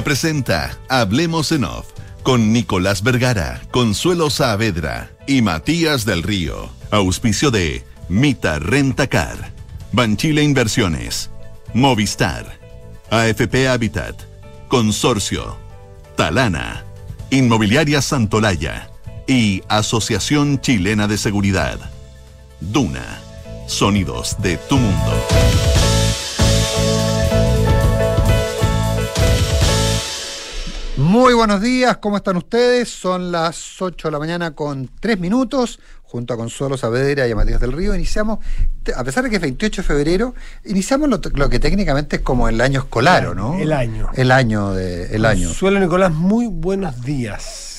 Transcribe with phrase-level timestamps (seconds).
[0.00, 1.88] Presenta Hablemos en Off
[2.22, 6.70] con Nicolás Vergara, Consuelo Saavedra y Matías del Río.
[6.90, 9.52] Auspicio de Mita Rentacar,
[9.92, 11.30] Banchile Inversiones,
[11.74, 12.58] Movistar,
[13.10, 14.22] AFP Habitat,
[14.68, 15.58] Consorcio,
[16.16, 16.84] Talana,
[17.30, 18.90] Inmobiliaria Santolaya
[19.26, 21.78] y Asociación Chilena de Seguridad.
[22.60, 23.20] Duna,
[23.66, 25.71] sonidos de tu mundo.
[31.12, 32.88] Muy buenos días, ¿cómo están ustedes?
[32.88, 37.36] Son las 8 de la mañana con 3 minutos, junto a Consuelo Saavedra y a
[37.36, 37.94] Matías del Río.
[37.94, 38.38] Iniciamos,
[38.96, 40.34] a pesar de que es 28 de febrero,
[40.64, 43.58] iniciamos lo, lo que técnicamente es como el año escolar, ¿o ¿no?
[43.58, 44.08] El año.
[44.14, 45.48] El año de, el año.
[45.48, 47.71] Consuelo Nicolás, muy buenos días.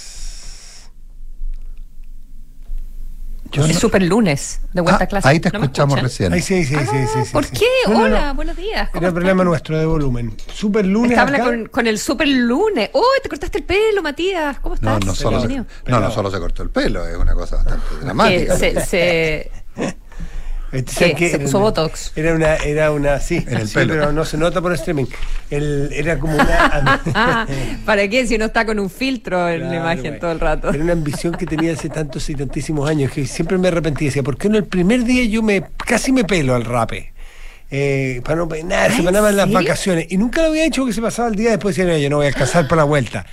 [3.54, 5.28] Yo es no- super lunes, de vuelta Ah, a clase.
[5.28, 6.34] ahí te ¿No escuchamos recién.
[6.34, 7.52] Ay, sí, sí, sí, sí, sí, ¿Por sí.
[7.60, 7.66] qué?
[7.88, 8.06] No, no, no.
[8.18, 8.90] Hola, buenos días.
[8.90, 9.14] ¿cómo Era están?
[9.14, 10.36] problema nuestro de volumen.
[10.52, 11.18] Super lunes.
[11.18, 11.46] Habla acá.
[11.46, 12.90] con, con el super lunes.
[12.94, 14.60] ¡Oh, te cortaste el pelo, Matías!
[14.60, 15.06] ¿Cómo No, estás?
[15.06, 15.66] no solo, se, Bienvenido.
[15.88, 18.56] no, no solo se cortó el pelo, es una cosa bastante dramática.
[18.58, 19.52] se, se-
[20.74, 20.92] Este.
[20.92, 21.30] ¿sabes qué?
[21.30, 22.12] ¿Se Era puso una- botox?
[22.16, 23.94] Era una, era una, sí, En el sí, pelo.
[23.94, 25.06] pero no se nota por streaming.
[25.52, 27.06] El, era como una.
[27.14, 27.48] Ah,
[27.86, 28.26] ¿Para qué?
[28.26, 30.70] Si uno está con un filtro en la imagen todo el rato.
[30.74, 34.06] Era una ambición que tenía hace tantos y tantísimos años que siempre me arrepentí.
[34.06, 37.14] Decía, ¿por qué no el primer día yo me casi me pelo al rape?
[37.70, 40.08] Eh, para no peinar, se ¿en peinaba en las vacaciones.
[40.10, 42.18] Y nunca lo había hecho porque se pasaba el día después decía, no, yo no
[42.18, 43.26] voy a alcanzar por la vuelta.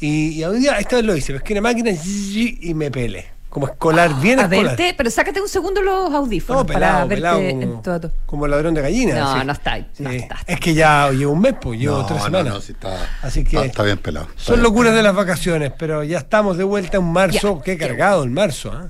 [0.00, 3.26] Y, y hoy día, esta vez lo hice, pesqué una máquina y me pele.
[3.50, 4.76] Como escolar, bien A escolar.
[4.76, 8.12] verte, pero sácate un segundo los audífonos No, para pelado, verte pelado, en como, todo.
[8.24, 9.18] como ladrón de gallina.
[9.18, 10.16] No, no está, no Sí.
[10.16, 10.36] está.
[10.46, 12.54] Es que ya llevo un mes, pues, llevo No, tres no, semanas.
[12.54, 14.26] no, sí está, Así que está, está bien pelado.
[14.30, 17.56] Está Son bien locuras de las vacaciones, pero ya estamos de vuelta en marzo.
[17.58, 17.62] Ya.
[17.64, 18.88] Qué cargado el marzo, ¿ah?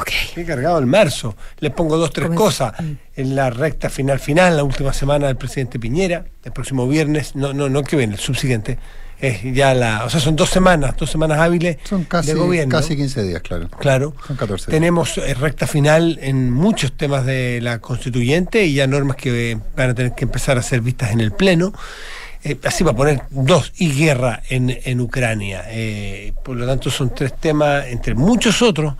[0.00, 0.08] Ok.
[0.34, 1.36] Qué cargado el marzo.
[1.58, 2.74] Les pongo dos, tres Comenzó- cosas.
[3.16, 7.52] En la recta final final, la última semana del presidente Piñera, el próximo viernes, no,
[7.52, 8.78] no, no que viene, el subsiguiente,
[9.20, 12.70] es ya la, o sea, son dos semanas, dos semanas hábiles Son casi, de gobierno.
[12.76, 13.68] casi 15 días, claro.
[13.78, 14.14] Claro.
[14.26, 14.70] Son 14 días.
[14.74, 19.58] Tenemos eh, recta final en muchos temas de la constituyente y ya normas que eh,
[19.76, 21.72] van a tener que empezar a ser vistas en el Pleno.
[22.42, 25.64] Eh, así va a poner dos y guerra en, en Ucrania.
[25.68, 28.94] Eh, por lo tanto, son tres temas, entre muchos otros,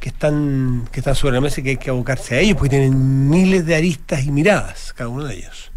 [0.00, 2.70] que están, que están sobre la mesa y que hay que abocarse a ellos, porque
[2.70, 5.69] tienen miles de aristas y miradas, cada uno de ellos.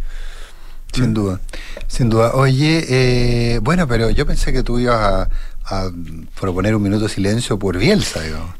[0.94, 1.40] Sin duda,
[1.88, 2.34] sin duda.
[2.36, 5.30] Oye, eh, bueno, pero yo pensé que tú ibas a,
[5.66, 5.92] a
[6.40, 8.52] proponer un minuto de silencio por Bielsa, digamos.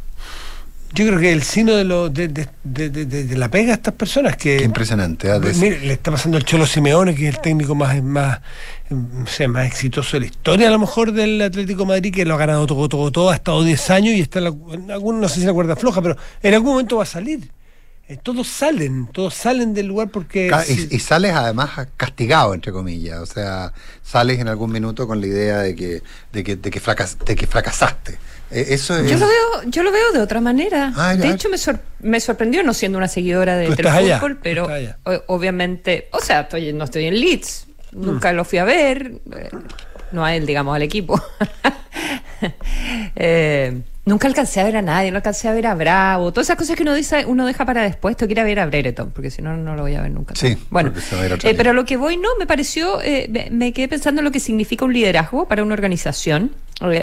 [0.96, 4.38] Yo creo que el sino de, lo, de, de- de- la pega a estas personas
[4.38, 4.58] que...
[4.58, 5.28] Qué impresionante.
[5.40, 8.94] De- mire, le está pasando el Cholo Simeone, que es el técnico más, más, eh,
[8.94, 12.26] no sé, más exitoso de la historia, a lo mejor, del Atlético de Madrid, que
[12.26, 14.92] lo ha ganado todo, todo, todo, ha estado 10 años y está en, la, en
[14.92, 17.50] algún- no sé si la cuerda floja, pero en algún momento va a salir.
[18.14, 20.52] Eh, todos salen, todos salen del lugar porque...
[20.66, 23.20] Si- y, sales además castigado, entre comillas.
[23.20, 26.02] O sea, sales en algún minuto con la idea de que,
[26.32, 28.18] de que, de que, fracas- de que fracasaste.
[28.52, 29.10] Eh, eso es.
[29.10, 30.94] Yo lo veo, yo lo veo de otra manera.
[30.96, 33.68] Ah, de hecho, me, sor- me sorprendió no siendo una seguidora de
[34.20, 34.68] fútbol, pero
[35.28, 39.50] obviamente, o sea, estoy, no estoy en Leeds, nunca lo fui a ver, eh,
[40.12, 41.20] no a él, digamos, al equipo.
[43.16, 46.58] Eh, nunca alcancé a ver a nadie, no alcancé a ver a Bravo, todas esas
[46.58, 49.12] cosas que uno dice, uno deja para después, tengo que ir a ver a Brereton,
[49.12, 50.36] porque si no, no lo voy a ver nunca.
[50.36, 53.88] Sí, bueno, a eh, pero lo que voy, no, me pareció, eh, me, me quedé
[53.88, 56.52] pensando en lo que significa un liderazgo para una organización,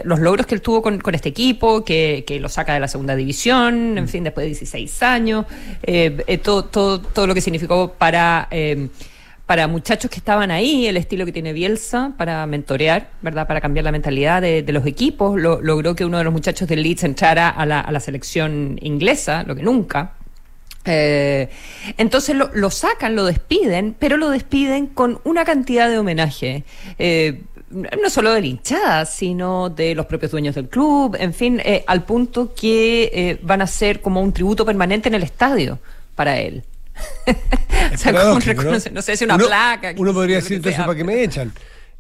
[0.05, 2.89] los logros que él tuvo con, con este equipo, que, que lo saca de la
[2.89, 5.47] segunda división, en fin, después de 16 años,
[5.83, 8.49] eh, eh, todo, todo, todo lo que significó para...
[8.51, 8.89] eh,
[9.51, 13.49] para muchachos que estaban ahí, el estilo que tiene Bielsa para mentorear, ¿verdad?
[13.49, 15.41] Para cambiar la mentalidad de, de los equipos.
[15.41, 18.79] Lo- logró que uno de los muchachos del Leeds entrara a la, a la selección
[18.81, 20.13] inglesa, lo que nunca.
[20.85, 21.49] Eh,
[21.99, 26.63] entonces lo, sacan, lo despiden, pero lo despiden con una cantidad de homenaje.
[27.01, 31.61] Eh, no solo de la hinchada, sino de los propios dueños del club, en fin,
[31.65, 35.81] eh, al punto que van a ser como un tributo permanente en el estadio
[36.15, 36.63] para él.
[37.95, 39.95] o sea, como un reconoce- no sé si una Uno- placa.
[39.97, 41.53] Uno podría decir entonces, ¿para qué me echan?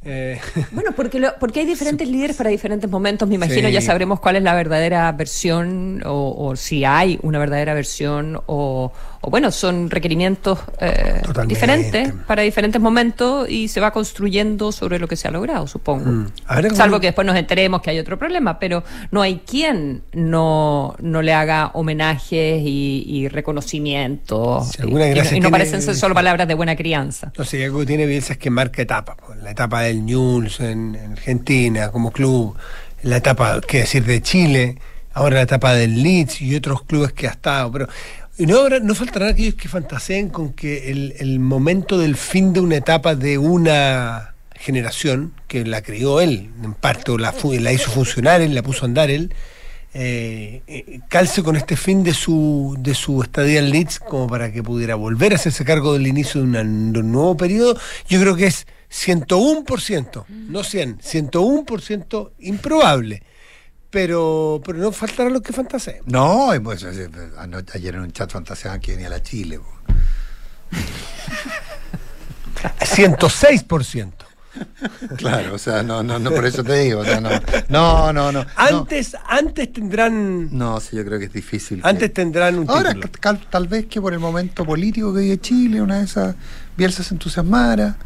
[0.04, 0.40] Eh,
[0.72, 3.28] bueno, porque, lo- porque hay diferentes líderes para diferentes momentos.
[3.28, 3.74] Me imagino Sí.
[3.74, 8.92] ya sabremos cuál es la verdadera versión o, o si hay una verdadera versión o,
[9.20, 15.06] o bueno, son requerimientos eh, diferentes para diferentes momentos y se va construyendo sobre lo
[15.06, 16.10] que se ha logrado, supongo.
[16.10, 16.26] Mm.
[16.48, 20.94] Como- Salvo que después nos enteremos que hay otro problema, pero no hay quien no,
[21.00, 24.68] no le haga homenajes y, y reconocimientos.
[24.70, 27.32] Si y, y no- tiene- parecen ser solo palabras de buena crianza.
[27.36, 29.16] No sé, algo que tiene es que marca etapas.
[29.16, 29.34] po.
[29.34, 32.56] La etapa del News en, en Argentina como club,
[33.02, 34.76] la etapa, qué decir, de Chile,
[35.12, 37.70] ahora la etapa del Leeds y otros clubes que ha estado.
[37.72, 37.88] Pero
[38.38, 42.52] Y no, habrá- no faltarán aquellos que fantaseen con que el, el momento del fin
[42.54, 47.72] de una etapa de una generación, que la creó él, en parte, o la, la
[47.72, 49.32] hizo funcionar él, la puso a andar él,
[49.92, 54.52] eh, eh, calce con este fin de su, de su estadía en Leeds como para
[54.52, 57.76] que pudiera volver a hacerse cargo del inicio de, de un nuevo periodo,
[58.08, 63.22] yo creo que es 101%, no 100, 101% improbable.
[63.90, 66.02] Pero, pero no faltarán los que fantaseen.
[66.06, 67.08] No, pues, eh,
[67.38, 69.58] ano- ayer en un chat fantaseaban que venía la Chile.
[69.58, 69.66] po.
[72.80, 74.12] 106%.
[75.16, 77.00] Claro, o sea, no, no, no, por eso te digo.
[77.00, 77.30] o sea, no,
[77.68, 78.44] no, no, no.
[78.56, 80.56] Antes, antes tendrán.
[80.56, 81.80] No, sí, yo creo que es difícil.
[81.82, 85.38] que- Antes tendrán un Ahora, tal, tal vez que por el momento político que vive
[85.40, 86.34] Chile, una de esas
[86.76, 87.96] Bielsa se entusiasmara.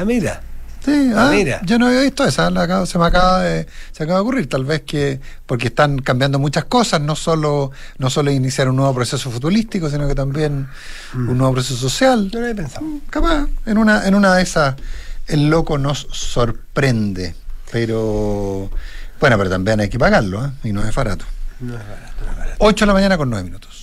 [0.00, 0.40] Ah, mira.
[0.84, 1.60] Sí, Ah, ah, mira.
[1.64, 4.64] yo no había visto esa, la se me acaba de, se acaba de ocurrir, tal
[4.64, 9.30] vez que porque están cambiando muchas cosas, no solo, no solo iniciar un nuevo proceso
[9.30, 10.68] futbolístico, sino que también
[11.14, 12.30] un nuevo proceso social.
[12.30, 12.86] Yo no había pensado.
[13.10, 14.76] Capaz, en una, en una de esas,
[15.26, 17.34] el loco nos sorprende.
[17.72, 18.70] Pero
[19.18, 20.50] bueno, pero también hay que pagarlo, ¿eh?
[20.62, 21.24] y no es barato.
[21.58, 22.56] No es barato, no es barato.
[22.60, 23.75] 8 de la mañana con 9 minutos.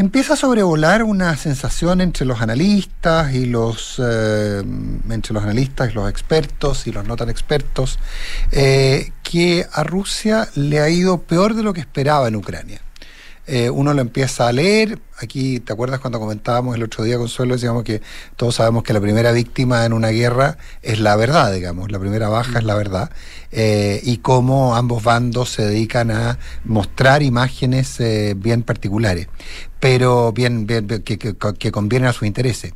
[0.00, 4.62] Empieza a sobrevolar una sensación entre los analistas y los eh,
[5.10, 7.98] entre los analistas y los expertos y los no tan expertos
[8.50, 12.80] eh, que a Rusia le ha ido peor de lo que esperaba en Ucrania.
[13.52, 15.00] Eh, uno lo empieza a leer.
[15.18, 17.54] Aquí, ¿te acuerdas cuando comentábamos el otro día, Consuelo?
[17.54, 18.00] Decíamos que
[18.36, 22.28] todos sabemos que la primera víctima en una guerra es la verdad, digamos, la primera
[22.28, 23.10] baja es la verdad.
[23.50, 29.26] Eh, y cómo ambos bandos se dedican a mostrar imágenes eh, bien particulares,
[29.80, 32.72] pero bien, bien- que, que- que convienen a sus intereses.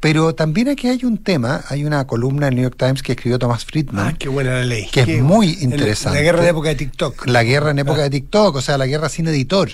[0.00, 3.38] Pero también aquí hay un tema, hay una columna del New York Times que escribió
[3.38, 4.06] Thomas Friedman.
[4.08, 4.88] Ah, qué buena la ley.
[4.90, 6.18] Que es muy interesante.
[6.18, 7.26] La guerra de época de TikTok.
[7.26, 8.04] La guerra en época Ah.
[8.04, 9.68] de TikTok, o sea, la guerra sin editor.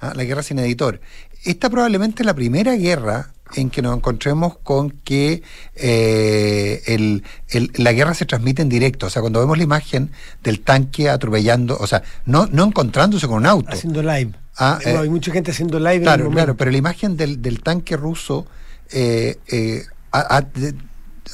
[0.00, 0.12] ¿Ah?
[0.14, 1.00] La guerra sin editor.
[1.44, 5.42] Esta probablemente es la primera guerra en que nos encontremos con que
[5.76, 9.06] eh, el- el- la guerra se transmite en directo.
[9.06, 10.10] O sea, cuando vemos la imagen
[10.42, 13.70] del tanque atropellando, o sea, no, no encontrándose con un auto.
[13.72, 14.32] Haciendo live.
[14.58, 16.36] Ah, Bueno, eh, hay mucha gente haciendo live en el Claro, momento.
[16.38, 18.46] claro, pero la imagen del, del tanque ruso
[18.90, 20.74] eh, eh, a- a- de-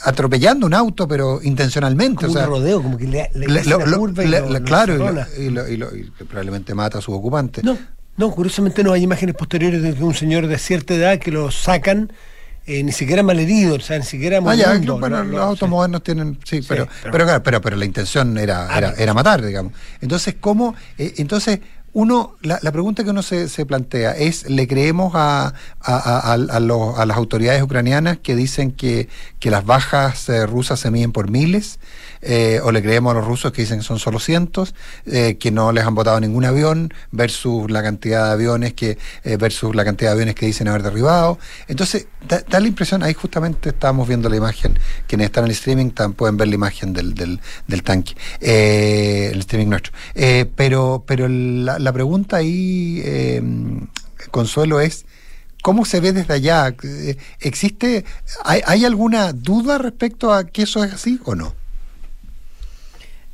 [0.04, 2.26] atropellando un auto, pero intencionalmente.
[2.26, 4.62] Como o sea, un rodeo, como que le, le le- hace lo- curva y lo-
[4.64, 4.94] claro,
[5.38, 7.62] y, probablemente mata a sus ocupantes.
[7.62, 7.76] No,
[8.16, 11.50] no, curiosamente no hay imágenes posteriores de que un señor de cierta edad que lo
[11.50, 12.12] sacan
[12.66, 15.66] eh, ni siquiera malherido, o sea, ni siquiera Ah, ya, bueno, no, los no, autos
[15.66, 15.70] sí.
[15.70, 19.44] modernos tienen, sí, pero, pero- pero, claro, pero, pero la intención era, Ah, era, matar,
[19.44, 19.72] digamos.
[20.00, 20.76] Entonces, ¿cómo?
[20.96, 21.58] eh, entonces,
[21.94, 26.20] uno, la, la pregunta que uno se, se plantea es, ¿le creemos a, a, a-
[26.20, 29.08] a- a los- a las autoridades ucranianas que dicen que,
[29.40, 31.80] que las bajas eh, rusas se miden por miles?
[32.22, 34.74] Eh, ¿O le creemos a los rusos que dicen que son solo cientos,
[35.06, 39.36] eh, que no les han botado ningún avión, versus la cantidad de aviones que, eh,
[39.36, 41.38] versus la cantidad de aviones que dicen haber derribado?
[41.68, 44.78] Entonces, da, da la impresión, ahí justamente estábamos viendo la imagen,
[45.08, 49.30] quienes están en el streaming tam- pueden ver la imagen del, del, del tanque, eh,
[49.32, 49.92] el streaming nuestro.
[50.54, 53.42] Pero pero la, la pregunta ahí, eh,
[54.30, 55.04] Consuelo, es...
[55.62, 56.74] ¿Cómo se ve desde allá?
[57.38, 58.04] ¿Existe,
[58.44, 61.54] hay, hay alguna duda respecto a que eso es así o no?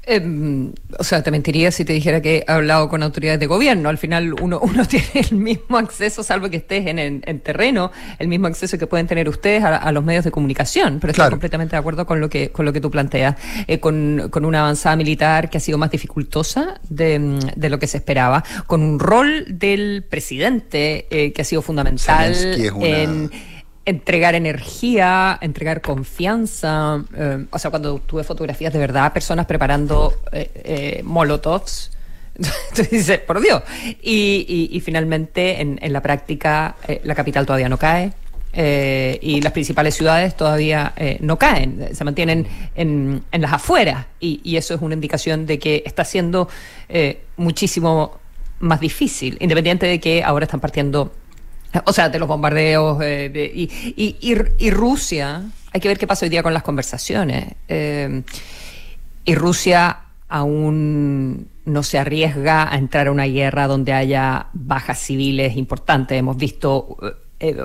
[0.09, 3.89] Em, o sea, te mentiría si te dijera que he hablado con autoridades de gobierno.
[3.91, 7.93] Al final uno, uno tiene el mismo acceso, salvo que estés en, en- en terreno,
[8.19, 10.99] el mismo acceso que pueden tener ustedes a, a los medios de comunicación.
[11.01, 13.37] Pero estoy completamente de acuerdo con lo que, con lo que tú planteas.
[13.67, 17.79] Eh, con, con una avanzada militar que ha sido más dificultosa de, mm, de lo
[17.79, 22.33] que se esperaba, con un rol del presidente eh, que ha sido fundamental
[22.71, 23.31] una- en
[23.89, 27.03] entregar energía, entregar confianza.
[27.17, 31.91] eh, o sea, cuando tuve fotografías de verdad, personas preparando eh, eh, molotovs.
[32.75, 33.63] Tú dices, por Dios.
[34.03, 38.13] Y, y- y finalmente, en, en la práctica, eh, la capital todavía no cae.
[38.53, 44.07] eh, y las principales ciudades todavía eh, no caen, se mantienen en, en las afueras.
[44.21, 46.49] Y, y eso es una indicación de que está siendo
[46.89, 48.19] eh, muchísimo
[48.61, 51.13] más difícil, independiente de que ahora están partiendo
[51.85, 55.99] o sea, de los bombardeos eh, de- y, y- y- y Rusia, hay que ver
[55.99, 57.55] qué pasa hoy día con las conversaciones.
[57.69, 58.23] eh,
[59.25, 59.99] y Rusia
[60.29, 66.19] aún no se arriesga a entrar a una guerra donde haya bajas civiles importantes.
[66.19, 66.97] Hemos visto,
[67.39, 67.57] eh,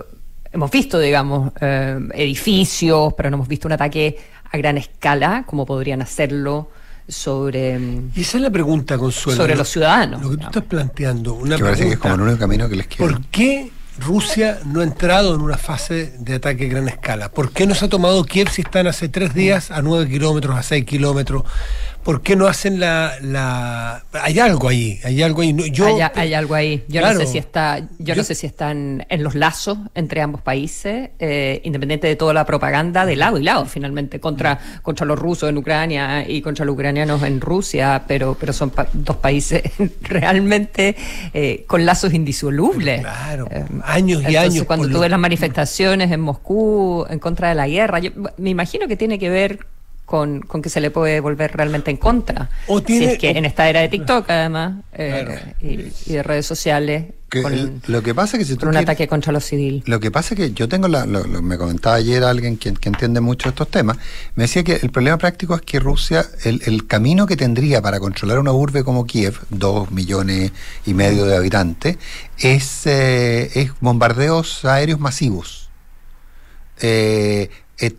[0.52, 4.18] hemos visto, digamos, eh, edificios, pero no hemos visto un ataque
[4.52, 6.70] a gran escala, como podrían hacerlo
[7.08, 7.80] sobre,
[8.16, 9.38] Y esa es la pregunta, Consuelo.
[9.38, 10.22] sobre Lo- los ciudadanos.
[10.22, 10.56] Lo que tú digamos.
[10.56, 12.32] estás planteando, una que parece que es como el pregunta.
[12.34, 13.08] único camino que les queda.
[13.08, 17.30] ¿Por qué Rusia no ha entrado en una fase de ataque a gran escala?
[17.30, 20.58] ¿Por qué no se ha tomado Kiev si están hace tres días a nueve kilómetros,
[20.58, 21.44] a seis kilómetros?
[22.04, 24.04] ¿Por qué no hacen la, la...
[24.12, 25.54] hay algo ahí, hay algo ahí.
[25.54, 26.84] No, yo, hay, hay algo ahí.
[26.88, 27.20] Yo Claro.
[27.20, 30.42] no sé si está, yo, Yo- no sé si están en los lazos entre ambos
[30.42, 35.18] países, eh, independiente de toda la propaganda de lado y lado, finalmente, contra, contra los
[35.18, 39.64] rusos en Ucrania y contra los ucranianos en Rusia, pero, pero son pa- dos países
[40.02, 40.96] realmente
[41.34, 43.02] eh, con lazos indisolubles.
[43.02, 47.56] Claro, Eh, años y entonces, años Cuando ves las manifestaciones en Moscú en contra de
[47.56, 49.60] la guerra, yo me imagino que tiene que ver
[50.06, 52.50] con, con que se le puede volver realmente en contra.
[52.68, 55.42] O tiene- si es que o- en esta era de TikTok, además, eh, Claro.
[55.62, 58.66] y, y de redes sociales, Que con, el- lo que pasa es que si tú
[58.68, 59.88] un quieres- ataque contra los civiles.
[59.88, 62.74] Lo que pasa es que yo tengo la, lo- lo- me comentaba ayer alguien que,
[62.74, 63.98] que entiende mucho estos temas,
[64.36, 68.00] me decía que el problema práctico es que Rusia, el, el camino que tendría para
[68.00, 70.52] controlar una urbe como Kiev, dos millones
[70.86, 71.98] y medio de habitantes,
[72.38, 75.70] es, eh, es bombardeos aéreos masivos.
[76.82, 77.50] Eh,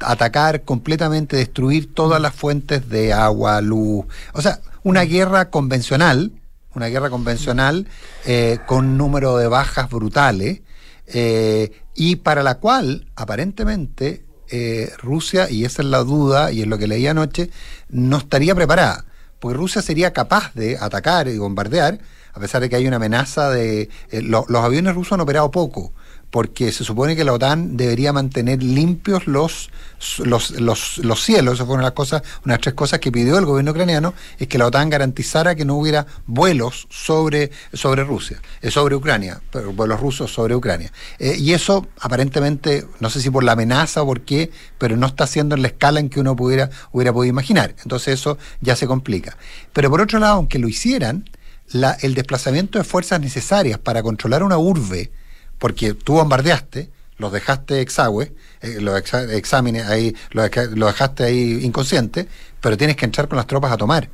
[0.01, 4.07] atacar completamente, destruir todas las fuentes de agua, luz.
[4.33, 6.33] O sea, una guerra convencional,
[6.75, 7.87] una guerra convencional
[8.25, 10.63] eh, con número de bajas brutales
[11.07, 16.67] eh, y para la cual aparentemente eh, Rusia, y esa es la duda, y es
[16.67, 17.51] lo que leí anoche,
[17.89, 19.05] no estaría preparada.
[19.39, 21.99] Porque Rusia sería capaz de atacar y bombardear,
[22.33, 23.89] a pesar de que hay una amenaza de...
[24.11, 25.93] eh, lo- los aviones rusos han operado poco,
[26.35, 29.71] porque se supone que la OTAN debería mantener limpios los,
[30.19, 31.55] los, los, los cielos.
[31.55, 33.71] Eso fue una de las cosas, una de las tres cosas que pidió el gobierno
[33.71, 38.97] ucraniano, es que la OTAN garantizara que no hubiera vuelos sobre, sobre Rusia, eh, sobre
[38.97, 39.43] Ucrania,
[39.77, 40.91] vuelos rusos sobre Ucrania.
[41.21, 45.07] Eh, y eso aparentemente, no sé si por la amenaza o por qué, pero no
[45.07, 47.77] está haciendo en la escala en que uno pudiera, hubiera podido imaginar.
[47.85, 49.37] Entonces eso ya se complica.
[49.73, 51.31] Pero por otro lado, aunque lo hicieran,
[51.71, 55.13] la- el desplazamiento de fuerzas necesarias para controlar una urbe,
[55.59, 58.31] porque tú bombardeaste, los dejaste exagües,
[58.61, 62.27] eh, los exa- exámenes ahí, los, deja- los dejaste ahí inconscientes,
[62.61, 64.09] pero tienes que entrar con las tropas a tomar.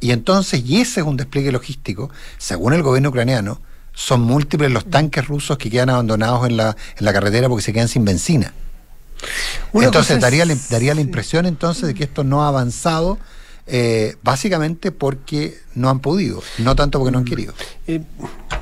[0.00, 3.60] Y entonces, y ese es un despliegue logístico, según el gobierno ucraniano,
[3.92, 7.72] son múltiples los tanques rusos que quedan abandonados en la, en la carretera porque se
[7.72, 8.54] quedan sin benzina.
[9.72, 13.18] Una entonces daría, daría la impresión entonces de que esto no ha avanzado
[13.70, 17.52] eh, básicamente porque no han podido, no tanto porque no han querido.
[17.86, 18.00] Eh,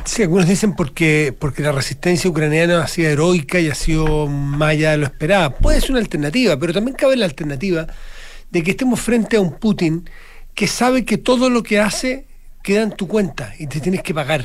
[0.05, 4.71] sí, algunos dicen porque, porque la resistencia ucraniana ha sido heroica y ha sido más
[4.71, 5.55] allá de lo esperado.
[5.55, 7.87] Puede ser una alternativa, pero también cabe la alternativa
[8.51, 10.11] de que estemos frente a un Putin
[10.55, 12.27] que sabe que todo lo que hace
[12.65, 14.45] queda en tu cuenta y te tienes que pagar.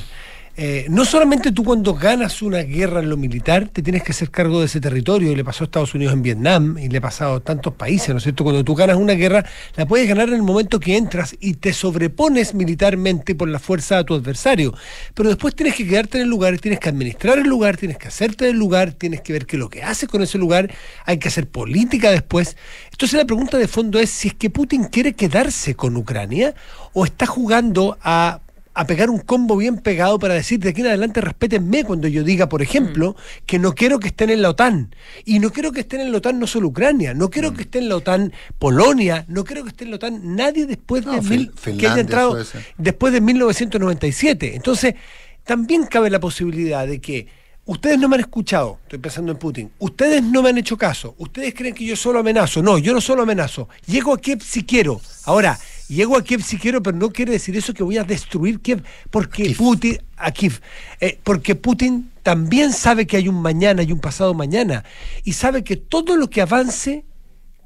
[0.57, 4.29] Eh, no solamente tú cuando ganas una guerra en lo militar te tienes que hacer
[4.29, 7.01] cargo de ese territorio, y le pasó a Estados Unidos en Vietnam y le ha
[7.01, 8.43] pasado a tantos países, ¿no es cierto?
[8.43, 11.71] Cuando tú ganas una guerra, la puedes ganar en el momento que entras y te
[11.71, 14.73] sobrepones militarmente por la fuerza a tu adversario.
[15.13, 18.09] Pero después tienes que quedarte en el lugar, tienes que administrar el lugar, tienes que
[18.09, 20.69] hacerte del lugar, tienes que ver qué es lo que haces con ese lugar,
[21.05, 22.57] hay que hacer política después.
[22.91, 26.53] Entonces la pregunta de fondo es si es que Putin quiere quedarse con Ucrania
[26.93, 28.41] o está jugando a
[28.73, 32.23] a pegar un combo bien pegado para decir de aquí en adelante respétenme cuando yo
[32.23, 34.95] diga, por ejemplo, que no quiero que estén en la OTAN.
[35.25, 37.79] Y no quiero que estén en la OTAN no solo Ucrania, no quiero que esté
[37.79, 41.21] en la OTAN Polonia, no quiero que esté en la OTAN nadie después No, de
[41.21, 42.65] mil- que haya entrado Suecia.
[42.77, 43.19] después de
[43.79, 44.55] 1997.
[44.55, 44.95] Entonces,
[45.43, 47.27] también cabe la posibilidad de que
[47.65, 51.15] ustedes no me han escuchado, estoy pensando en Putin, ustedes no me han hecho caso,
[51.17, 54.63] ustedes creen que yo solo amenazo, no, yo no solo amenazo, llego a Kiev si
[54.63, 54.99] quiero.
[55.25, 55.57] Ahora,
[55.95, 58.83] llego a Kiev si quiero, pero no quiere decir eso que voy a destruir Kiev,
[59.09, 59.57] porque Kiev.
[59.57, 60.61] Putin, a Kiev,
[60.99, 64.83] eh, porque Putin también sabe que hay un mañana y un pasado mañana,
[65.23, 67.05] y sabe que todo lo que avance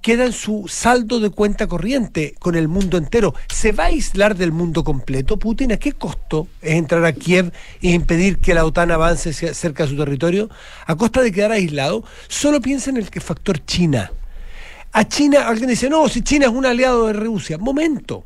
[0.06, 3.34] queda en su saldo de cuenta corriente con el mundo entero.
[3.52, 5.72] ¿Se va a aislar del mundo completo Putin?
[5.72, 7.52] ¿A qué costo es entrar a Kiev
[7.82, 10.48] e impedir que la OTAN avance cerca de su territorio?
[10.86, 12.04] ¿A costa de quedar aislado?
[12.28, 14.12] Solo piensa en el factor China.
[14.98, 17.58] A China, alguien dice, no, si China es un aliado de Rusia.
[17.58, 18.24] Momento.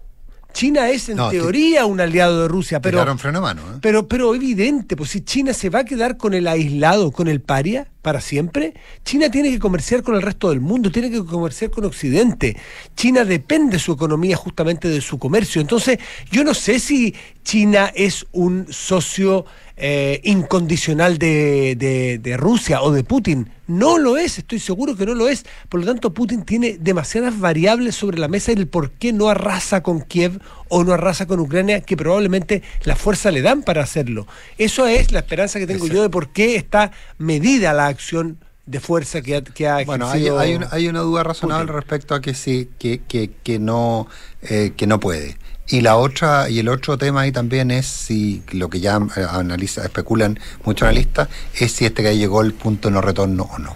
[0.54, 3.04] China es en No, teoría un aliado de Rusia, pero...
[3.18, 3.62] Freno mano.
[3.62, 3.80] ¿eh?
[3.82, 7.42] Pero, pero evidente, pues si China se va a quedar con el aislado, con el
[7.42, 11.72] paria, para siempre, China tiene que comerciar con el resto del mundo, tiene que comerciar
[11.72, 12.56] con Occidente.
[12.96, 15.62] China depende su economía justamente de su comercio.
[15.62, 15.98] Entonces,
[16.32, 19.46] yo no sé si China es un socio
[19.80, 23.50] eh, incondicional de, de- de Rusia o de Putin.
[23.68, 25.46] No lo es, estoy seguro que no lo es.
[25.70, 29.30] Por lo tanto, Putin tiene demasiadas variables sobre la mesa y el por qué no
[29.30, 33.82] arrasa con Kiev o no arrasa con Ucrania, que probablemente la fuerza le dan para
[33.84, 34.28] hacerlo.
[34.58, 38.80] Eso es la esperanza que tengo yo de por qué está medida la acción de
[38.80, 41.76] fuerza que ha, que ha Bueno, hay, hay una, hay una duda razonable Putin.
[41.76, 44.08] respecto a que sí, que, que, que no,
[44.44, 45.38] eh, que no puede.
[45.70, 49.26] Y la otra, y el otro tema ahí también es si lo que ya eh,
[49.30, 53.76] analiza, especulan muchos analistas, es si este que llegó el punto no retorno o no.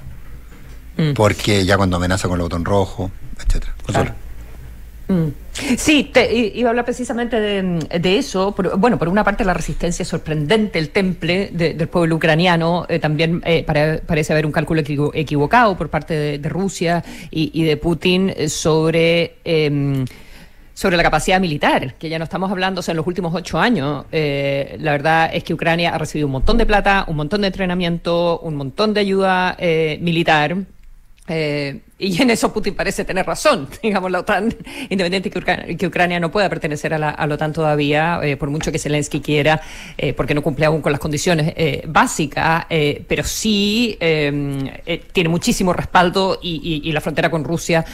[0.98, 1.14] Mm.
[1.14, 3.76] Porque ya cuando amenaza con el botón rojo, etcétera.
[3.86, 4.14] Claro.
[5.08, 5.28] Mm.
[5.78, 8.56] Sí, te, iba a hablar precisamente de, eso.
[8.78, 13.64] bueno, por una parte la resistencia sorprendente, el temple del pueblo ucraniano, eh, también eh,
[13.64, 14.82] parece haber un cálculo
[15.14, 19.36] equivocado por parte de, Rusia y, de Putin sobre...
[19.44, 20.06] Em,
[20.74, 23.60] sobre la capacidad militar, que ya no estamos hablando, o sea, en los últimos ocho
[23.60, 27.48] años, la verdad es que Ucrania ha recibido un montón de plata, un montón de
[27.48, 29.58] entrenamiento, un montón de ayuda
[30.00, 30.58] militar,
[31.28, 34.54] eh, y en eso Putin parece tener razón, digamos, la OTAN,
[34.90, 38.50] independiente que que Ucrania no pueda pertenecer a la, a la OTAN todavía, eh, por
[38.50, 39.62] mucho que Zelensky quiera,
[39.98, 45.30] eh, porque no cumple aún con las condiciones eh, básicas, eh, pero sí eh, tiene
[45.30, 47.86] muchísimo respaldo y, y, y, la frontera con Rusia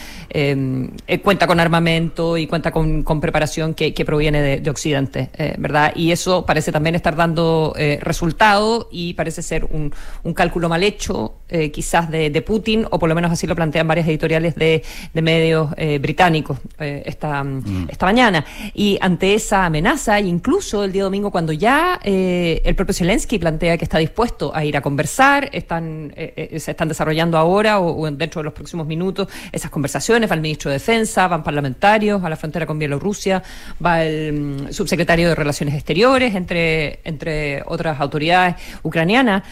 [1.22, 5.92] cuenta con armamento y cuenta con, con preparación que, que, proviene de, de Occidente, ¿verdad?
[5.94, 11.36] Y eso parece también estar dando resultado y parece ser un, un cálculo mal hecho,
[11.72, 14.82] quizás de, de Putin, o por lo menos así lo plantean varias editoriales de,
[15.14, 17.88] medios eh, británicos eh, esta, mm.
[17.90, 18.44] esta mañana.
[18.74, 23.76] Y ante esa amenaza, incluso el día domingo, cuando ya eh, el propio Zelensky plantea
[23.76, 28.44] que está dispuesto a ir a conversar, están, se están desarrollando ahora o, dentro de
[28.44, 32.66] los próximos minutos esas conversaciones, va el ministro de Defensa, van parlamentarios a la frontera
[32.66, 33.42] con Bielorrusia,
[33.84, 39.42] va el mm, subsecretario de Relaciones Exteriores, entre, entre otras autoridades ucranianas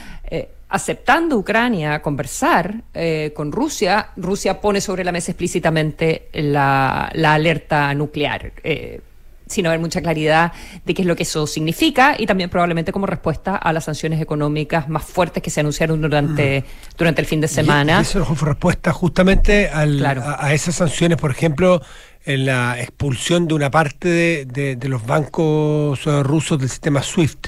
[0.69, 7.95] aceptando Ucrania conversar eh, con Rusia, Rusia pone sobre la mesa explícitamente la, la alerta
[7.95, 8.53] nuclear.
[8.63, 9.01] Eh,
[9.49, 10.53] sin haber mucha claridad
[10.85, 14.21] de qué es lo que eso significa y también probablemente como respuesta a las sanciones
[14.21, 16.97] económicas más fuertes que se anunciaron durante, mm.
[16.97, 17.99] durante el fin de semana.
[17.99, 21.83] Y eso fue respuesta justamente al, a, esas sanciones, por ejemplo,
[22.29, 27.47] en la expulsión de una parte de, de, los bancos eh, rusos del sistema SWIFT.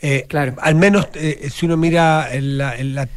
[0.00, 0.54] Eh, claro.
[0.62, 2.58] Al menos eh, si uno mira el,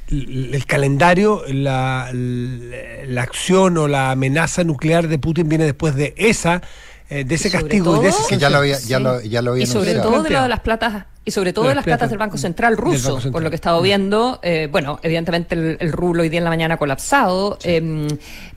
[0.10, 6.62] el calendario, la, la, acción o la amenaza nuclear de Putin viene después de esa,
[7.10, 9.64] de ese castigo y de ese que ya lo había, ya lo, ya lo había
[9.64, 12.20] y sobre todo de, lo de las platas y sobre todo de las platas del
[12.20, 14.40] Banco Central ruso, por lo que he estado viendo.
[14.44, 18.08] Eh, bueno, evidentemente el, el, rublo hoy día en la mañana ha colapsado, eh,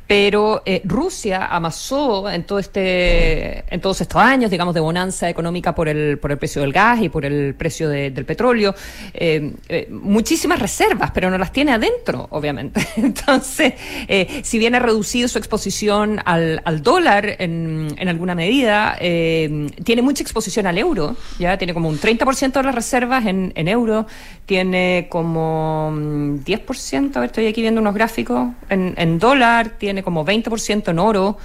[0.09, 5.75] pero eh, Rusia amasó en todo este, en todos estos años, digamos, de bonanza económica
[5.75, 8.75] por el, por el precio del gas y por el precio de, del petróleo,
[9.13, 12.81] eh, eh, muchísimas reservas, pero no las tiene adentro, obviamente.
[12.97, 13.75] Entonces,
[14.09, 20.01] eh, si bien ha reducido su exposición al, al dólar en, en, alguna medida, tiene
[20.01, 24.07] mucha exposición al euro, ya tiene como un 30% de las reservas en, en euro,
[24.47, 30.25] tiene como 10%, a ver, estoy aquí viendo unos gráficos, en, en dólar, tiene como
[30.25, 31.39] 20% en oro,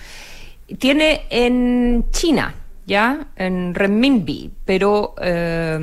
[0.79, 5.79] tiene en China, ya en renminbi, pero, eh,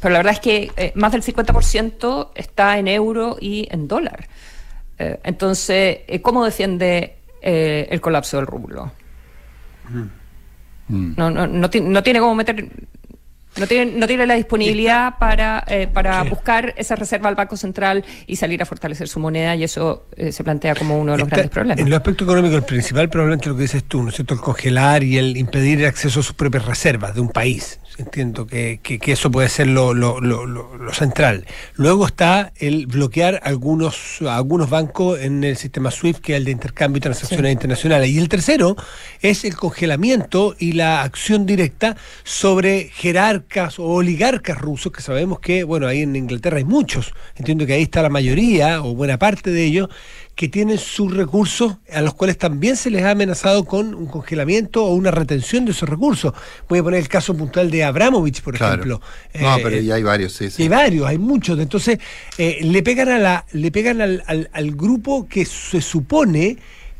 [0.00, 4.28] pero la verdad es que eh, más del 50% está en euro y en dólar.
[4.98, 8.92] Eh, entonces, eh, ¿cómo defiende el colapso del rublo?
[10.88, 11.14] Mm.
[11.16, 12.68] No, no, no, no, tiene cómo meter
[13.56, 18.04] no tiene, no tiene la disponibilidad para, eh, para buscar esa reserva al Banco Central
[18.26, 21.28] y salir a fortalecer su moneda y eso eh, se plantea como uno de los
[21.28, 21.80] grandes problemas.
[21.80, 24.34] En el aspecto económico, el principal probablemente lo que dices tú, ¿no es cierto?
[24.34, 27.79] El congelar y el impedir el acceso a sus propias reservas de un país.
[27.98, 31.44] Entiendo que, que, que eso puede ser lo, lo, lo, lo, central.
[31.74, 36.50] Luego está el bloquear algunos, algunos bancos en el sistema SWIFT, que es el de
[36.52, 37.52] intercambio y transacciones sí.
[37.52, 38.08] internacionales.
[38.08, 38.76] Y el tercero
[39.20, 45.64] es el congelamiento y la acción directa sobre jerarcas o oligarcas rusos, que sabemos que,
[45.64, 47.12] bueno, ahí en Inglaterra hay muchos.
[47.36, 49.88] Entiendo que ahí está la mayoría o buena parte de ellos
[50.34, 54.84] que tienen sus recursos a los cuales también se les ha amenazado con un congelamiento
[54.84, 56.32] o una retención de esos recursos.
[56.68, 58.74] Voy a poner el caso puntual de Abramovich, por claro.
[58.74, 59.00] ejemplo.
[59.38, 60.62] No, eh, pero ya hay varios, sí, sí.
[60.62, 61.58] Hay varios, hay muchos.
[61.58, 61.98] Entonces,
[62.38, 66.56] eh, le pegan a la, le pegan al, al, al, grupo que se supone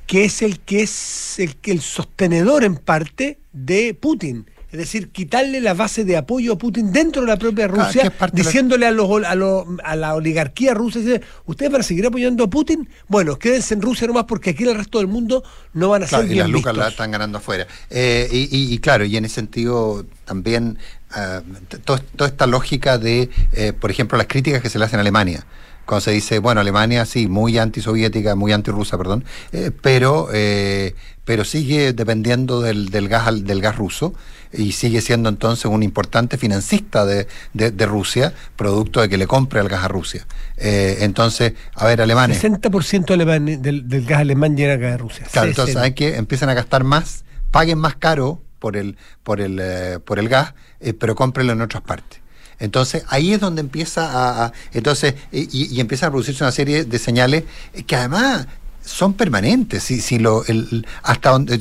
[0.06, 5.60] que es el que es el, el sostenedor en parte de Putin es decir, quitarle
[5.60, 9.24] la base de apoyo a Putin dentro de la propia Rusia, claro, diciéndole a, los,
[9.24, 11.00] a, los, a, la oligarquía rusa,
[11.46, 12.88] ¿ustedes van a seguir apoyando a Putin?
[13.08, 16.22] Bueno, quédense en Rusia nomás porque aquí el resto del mundo no van a claro,
[16.22, 16.84] ser y bien las lucas vistos.
[16.84, 17.66] las están ganando afuera.
[17.90, 20.78] Eh, y, y, y, claro, y en ese sentido también
[21.16, 24.98] uh, to, toda esta lógica de, eh, por ejemplo, las críticas que se le hacen
[24.98, 25.44] a Alemania
[25.90, 31.44] cuando se dice, bueno, Alemania sí, muy antisoviética, muy antirrusa, perdón, eh, pero, eh, pero
[31.44, 34.14] sigue dependiendo del, del, gas, del gas ruso
[34.52, 39.26] y sigue siendo entonces un importante financista de, de, de Rusia, producto de que le
[39.26, 40.28] compre el gas a Rusia.
[40.58, 42.40] Eh, entonces, a ver, Alemania.
[42.40, 45.26] 60% alemán, del, del, gas alemán llega a gas de Rusia.
[45.32, 49.58] Claro, entonces hay que empiezan a gastar más, paguen más caro por el, por el,
[49.60, 52.20] eh, por el gas, eh, pero cómprenlo en otras partes.
[52.60, 56.98] Entonces ahí es donde empieza a, entonces y, y, empieza a producirse una serie de
[56.98, 57.44] señales
[57.86, 58.46] que además
[58.82, 59.82] son permanentes.
[59.82, 61.58] Si, si lo, el, hasta donde,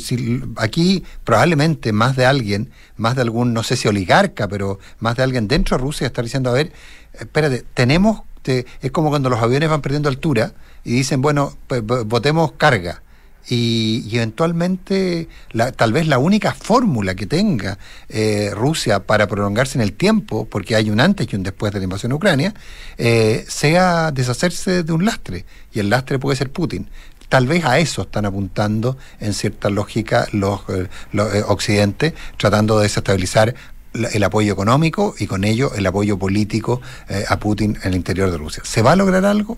[0.58, 5.24] aquí probablemente más de alguien, más de algún, no sé si oligarca, pero más de
[5.24, 6.72] alguien dentro de Rusia está diciendo, a ver,
[7.14, 11.84] espérate, tenemos, te, es como cuando los aviones van perdiendo altura y dicen, bueno, pues,
[11.84, 13.02] votemos carga.
[13.48, 19.82] Y, eventualmente la, tal vez la única fórmula que tenga eh, Rusia para prolongarse en
[19.82, 22.54] el tiempo, porque hay un antes y un después de la invasión de Ucrania,
[22.98, 25.46] eh, sea deshacerse de un lastre.
[25.74, 26.90] Y el lastre puede ser Putin.
[27.28, 32.78] Tal vez a eso están apuntando en cierta lógica los, eh, los eh, occidentes, tratando
[32.78, 33.56] de desestabilizar
[33.94, 36.80] el apoyo económico y con ello el apoyo político
[37.28, 38.62] a Putin en el interior de Rusia.
[38.64, 39.58] ¿Se va a lograr algo?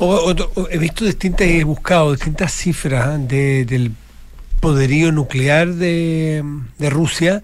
[0.00, 0.32] O,
[0.70, 3.92] he visto distintas, he buscado distintas cifras de, del
[4.60, 6.44] poderío nuclear de,
[6.78, 7.42] de, Rusia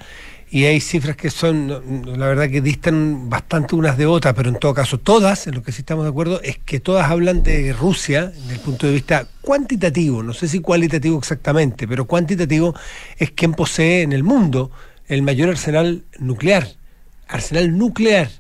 [0.51, 1.69] y hay cifras que son,
[2.17, 5.65] la verdad que distan bastante unas de otras, pero en todo caso todas, en lo
[5.65, 8.93] que sí estamos de acuerdo, es que todas hablan de Rusia desde el punto de
[8.93, 12.73] vista cuantitativo, no sé si cualitativo exactamente, pero cuantitativo
[13.19, 14.71] es quien posee en el mundo
[15.09, 16.69] el mayor arsenal nuclear,
[17.27, 18.31] arsenal nuclear.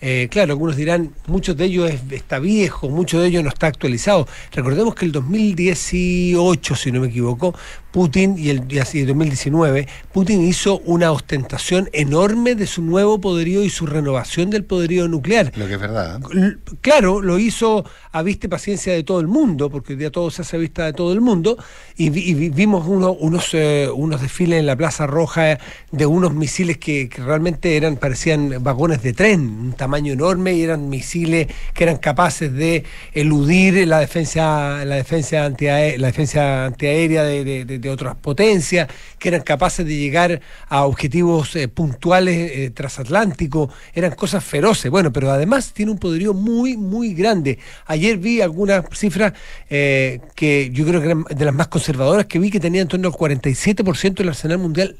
[0.00, 3.66] Eh, claro, algunos dirán, muchos de ellos es, está viejo, muchos de ellos no está
[3.68, 4.28] actualizado.
[4.52, 7.54] Recordemos que el 2018, si no me equivoco,
[7.96, 13.64] Putin y el y así 2019, Putin hizo una ostentación enorme de su nuevo poderío
[13.64, 15.50] y su renovación del poderío nuclear.
[15.56, 16.20] Lo que es verdad.
[16.36, 16.56] ¿eh?
[16.82, 20.30] Claro, lo hizo a vista y paciencia de todo el mundo, porque hoy día todo
[20.30, 21.56] se hace a vista de todo el mundo,
[21.96, 25.58] y, vi, y vimos uno, unos, eh, unos desfiles en la Plaza Roja
[25.90, 30.62] de unos misiles que, que, realmente eran, parecían vagones de tren, un tamaño enorme, y
[30.62, 37.22] eran misiles que eran capaces de eludir la defensa, la defensa antiaérea, la defensa antiaérea
[37.22, 42.70] de, de, de otras potencias, que eran capaces de llegar a objetivos eh, puntuales eh,
[42.70, 44.90] transatlánticos, eran cosas feroces.
[44.90, 47.58] Bueno, pero además tiene un poderío muy, muy grande.
[47.86, 49.32] Ayer vi algunas cifras
[49.70, 52.88] eh, que yo creo que eran de las más conservadoras que vi que tenía en
[52.88, 54.96] torno al 47% del arsenal mundial.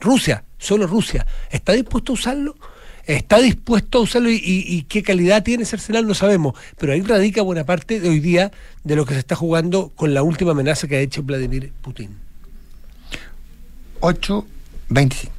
[0.00, 1.26] Rusia, solo Rusia.
[1.50, 2.56] ¿Está dispuesto a usarlo?
[3.06, 7.42] está dispuesto a usarlo y, qué calidad tiene ese arsenal no sabemos, pero ahí radica
[7.42, 8.52] buena parte de hoy día
[8.84, 12.21] de lo que se está jugando con la última amenaza que ha hecho Vladimir Putin.
[14.02, 15.30] 8.25.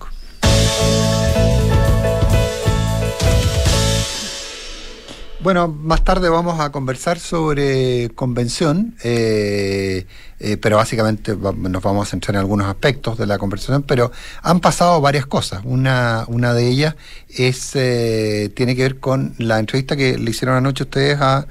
[5.41, 10.05] Bueno, más tarde vamos a conversar sobre convención, eh,
[10.39, 14.61] eh, pero básicamente nos vamos a centrar en algunos aspectos de la conversación, pero han
[14.61, 15.59] pasado varias cosas.
[15.65, 16.95] Una, una de ellas
[17.27, 21.45] es eh, tiene que ver con la entrevista que le hicieron anoche ustedes a,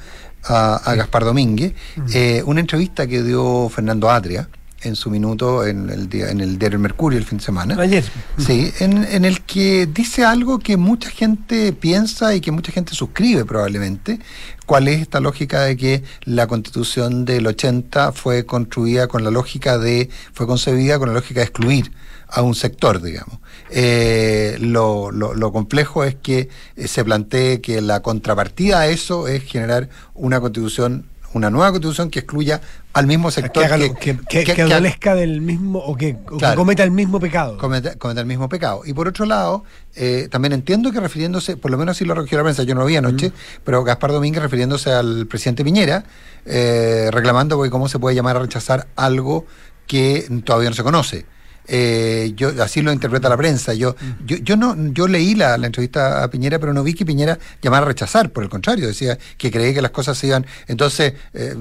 [0.44, 2.44] a, a Gaspar Domínguez, -huh.
[2.46, 4.48] una entrevista que dio Fernando Atria
[4.84, 7.76] en su minuto en el día en el diario El Mercurio el fin de semana.
[7.80, 8.04] Ayer.
[8.38, 12.94] Sí, en, en, el que dice algo que mucha gente piensa y que mucha gente
[12.94, 14.18] suscribe probablemente.
[14.66, 19.76] ¿Cuál es esta lógica de que la constitución del 80 fue construida con la lógica
[19.78, 21.92] de, fue concebida con la lógica de excluir
[22.28, 23.38] a un sector, digamos?
[23.70, 29.28] Eh, lo, lo, lo, complejo es que eh, se plantee que la contrapartida a eso
[29.28, 32.60] es generar una constitución una nueva constitución que excluya
[32.92, 36.36] al mismo sector que, haga, que, que, que, que adolezca del mismo o, que, o
[36.36, 37.56] claro, cometa el mismo pecado.
[37.58, 38.82] Cometa, cometa, el mismo pecado.
[38.84, 39.64] Y por otro lado
[39.94, 42.80] eh, también entiendo que refiriéndose por lo menos así lo recogió la prensa yo no
[42.80, 43.60] lo vi anoche mm.
[43.64, 46.04] pero Gaspar Domínguez refiriéndose al presidente Piñera
[46.44, 49.46] eh, reclamando porque cómo se puede llamar a rechazar algo
[49.86, 51.26] que todavía no se conoce
[51.66, 53.74] eh, yo así lo interpreta la prensa.
[53.74, 53.94] Yo,
[54.24, 57.38] yo, yo no, yo leí la, la, entrevista a Piñera, pero no vi que Piñera
[57.60, 60.46] llamara a rechazar, por el contrario, decía que creía que las cosas se iban.
[60.66, 61.54] Entonces, eh,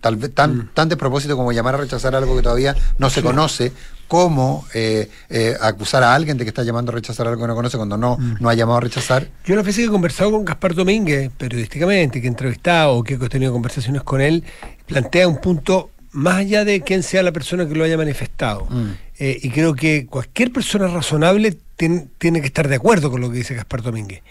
[0.00, 0.70] tal vez tan, mm.
[0.74, 3.26] tan de propósito como llamar a rechazar algo que todavía no se sí.
[3.26, 3.72] conoce,
[4.08, 7.54] como eh, eh, acusar a alguien de que está llamando a rechazar algo que no
[7.54, 8.36] conoce cuando no, mm.
[8.40, 9.28] no ha llamado a rechazar.
[9.44, 13.14] Yo la vez que he conversado con Gaspar Domínguez, periodísticamente, que he entrevistado o que
[13.14, 14.44] he tenido conversaciones con él,
[14.86, 18.66] plantea un punto más allá de quién sea la persona que lo haya manifestado.
[18.70, 18.90] Mm.
[19.18, 23.30] Eh, y creo que cualquier persona razonable ten, tiene que estar de acuerdo con lo
[23.30, 24.22] que dice Gaspar Domínguez.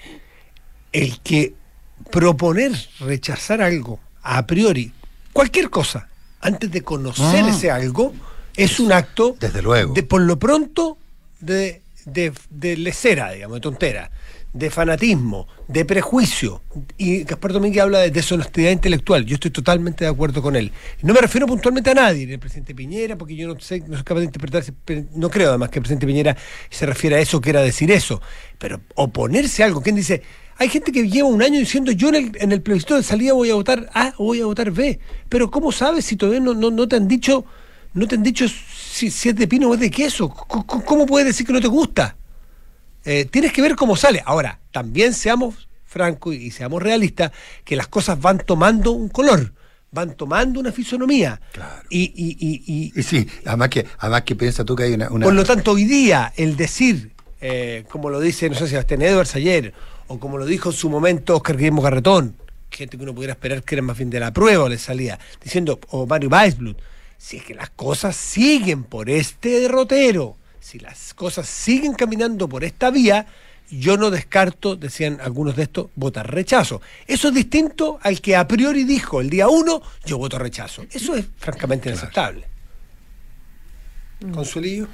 [0.92, 1.54] El que
[2.12, 4.92] proponer rechazar algo a priori,
[5.32, 6.10] cualquier cosa,
[6.42, 7.50] antes de conocer mm.
[7.50, 8.14] ese algo,
[8.56, 10.98] es un acto, desde luego, de por lo pronto,
[11.40, 14.12] de, de, de lecera, digamos, de tontera
[14.56, 16.64] de fanatismo, de prejuicio.
[16.98, 19.26] Y Gaspar Domínguez habla de deshonestidad intelectual.
[19.26, 20.72] Yo estoy totalmente de acuerdo con él.
[21.02, 24.04] No me refiero puntualmente a nadie, al presidente Piñera, porque yo no sé, no soy
[24.06, 24.64] capaz de interpretar,
[25.14, 26.38] no creo además que el presidente Piñera
[26.70, 28.22] se refiere a eso, quiera decir eso.
[28.58, 30.24] Pero oponerse a algo, ¿quién dice?
[30.58, 33.34] Hay gente que lleva un año diciendo yo en el, en el plebiscito de salida
[33.34, 35.00] voy a votar A o voy a votar B.
[35.28, 37.44] Pero ¿cómo sabes si todavía no, no, no te han dicho,
[37.94, 40.30] no te han dicho si, si es de pino o es de queso?
[40.30, 42.16] ¿Cómo, cómo puedes decir que no te gusta?
[43.06, 44.22] Eh, tienes que ver cómo sale.
[44.26, 47.32] Ahora, también seamos francos y seamos realistas,
[47.64, 49.54] que las cosas van tomando un color,
[49.92, 51.40] van tomando una fisonomía.
[51.90, 55.08] Y, y, y, y, sí, además que, además que piensa tú que hay una...
[55.08, 59.04] Por lo tanto, hoy día, el decir, eh, como lo dice, no sé si Sebastián
[59.04, 59.74] Edwards ayer,
[60.08, 62.36] o como lo dijo en su momento Oscar Guillermo Garretón,
[62.70, 65.18] gente que uno pudiera esperar que era más bien de la prueba o le salía,
[65.42, 66.78] diciendo, o Mario Weisblut,
[67.18, 70.36] si es que las cosas siguen por este derrotero,
[70.66, 73.28] si las cosas siguen caminando por esta vía,
[73.70, 76.82] yo no descarto, decían algunos de estos, votar rechazo.
[77.06, 80.84] Eso es distinto al que a priori dijo el día uno, yo voto rechazo.
[80.90, 82.46] Eso es francamente inaceptable.
[84.34, 84.88] Consuelillo.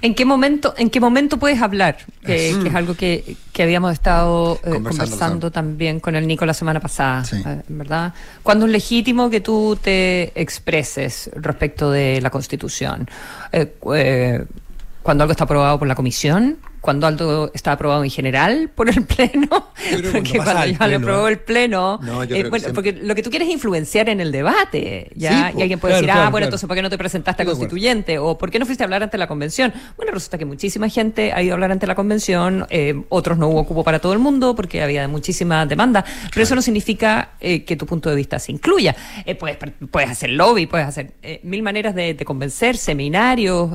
[0.00, 1.98] ¿En qué momento, en qué momento puedes hablar?
[2.24, 7.24] Que, es algo que, habíamos estado eh, conversando, también con el Nico la semana pasada,
[7.32, 8.14] eh, ¿verdad?
[8.42, 13.08] ¿Cuándo es legítimo que tú te expreses respecto de la Constitución?
[13.52, 14.46] Eh,
[15.02, 16.58] ¿Cuando algo está aprobado por la Comisión?
[16.80, 19.48] Cuando algo está aprobado en general por el Pleno,
[20.12, 24.08] porque cuando ya lo aprobó el Pleno, eh, porque lo que tú quieres es influenciar
[24.08, 25.52] en el debate, ¿ya?
[25.56, 28.18] y alguien puede decir, ah, bueno, entonces ¿por qué no te presentaste a constituyente?
[28.18, 29.72] O ¿por qué no fuiste a hablar ante la convención?
[29.96, 33.48] Bueno, resulta que muchísima gente ha ido a hablar ante la convención, eh, otros no
[33.48, 37.64] hubo cupo para todo el mundo porque había muchísima demanda, pero eso no significa eh,
[37.64, 38.94] que tu punto de vista se incluya.
[39.38, 39.58] puedes,
[39.90, 43.70] puedes hacer lobby, puedes hacer mil maneras de, de convencer, seminarios,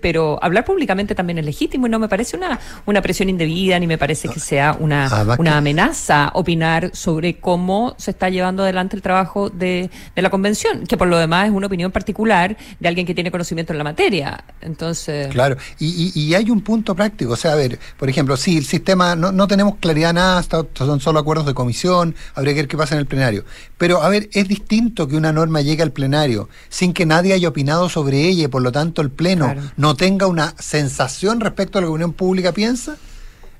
[0.00, 2.45] pero hablar públicamente también es legítimo y no me parece una
[2.86, 8.10] una, presión indebida, ni me parece que sea una, una amenaza opinar sobre cómo se
[8.10, 11.92] está llevando adelante el trabajo de, la convención, que por lo demás es una opinión
[11.92, 14.44] particular de alguien que tiene conocimiento en la materia.
[14.60, 15.28] Entonces.
[15.28, 17.32] Claro, y, hay un punto práctico.
[17.32, 20.42] O sea, a ver, por ejemplo, si el sistema, no, no tenemos claridad nada,
[20.74, 23.44] son solo acuerdos de comisión, habría que ver qué pasa en el plenario.
[23.78, 27.48] Pero, a ver, es distinto que una norma llegue al plenario sin que nadie haya
[27.48, 31.82] opinado sobre ella y por lo tanto el Pleno no tenga una sensación respecto a
[31.82, 32.96] la opinión pública piensa.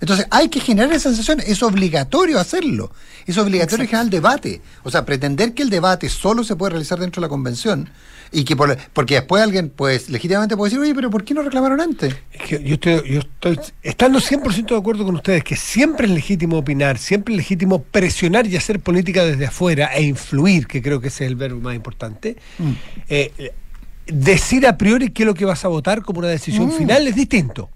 [0.01, 2.93] Entonces hay que generar esa sensación, es obligatorio hacerlo,
[3.27, 4.61] es obligatorio generar el debate.
[4.83, 7.89] O sea, pretender que el debate solo se puede realizar dentro de la convención
[8.33, 11.81] y que porque después alguien pues legítimamente puede decir, oye, pero ¿por qué no reclamaron
[11.81, 12.15] antes?
[12.51, 16.99] yo, estoy, yo estoy estando 100% de acuerdo con ustedes que siempre es legítimo opinar,
[16.99, 21.25] siempre es legítimo presionar y hacer política desde afuera e influir, que creo que ese
[21.25, 22.37] es el verbo más importante.
[22.59, 22.73] Mm.
[23.09, 23.53] Eh,
[24.07, 26.73] decir a priori qué es lo que vas a votar como una decisión mm.
[26.73, 27.71] final es distinto.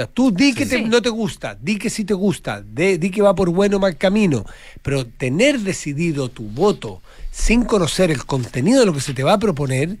[0.00, 3.34] Sea, tú di que no te gusta, di que sí te gusta, di que va
[3.34, 4.46] por bueno o mal camino,
[4.80, 9.34] pero tener decidido tu voto sin conocer el contenido de lo que se te va
[9.34, 9.98] a proponer,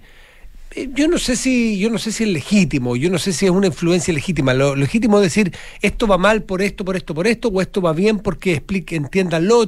[0.74, 3.44] eh, yo no sé si yo no sé si es legítimo, yo no sé si
[3.44, 4.54] es una influencia legítima.
[4.54, 7.82] Lo, legítimo es decir esto va mal por esto, por esto, por esto, o esto
[7.82, 9.66] va bien porque explique, entiéndanlo.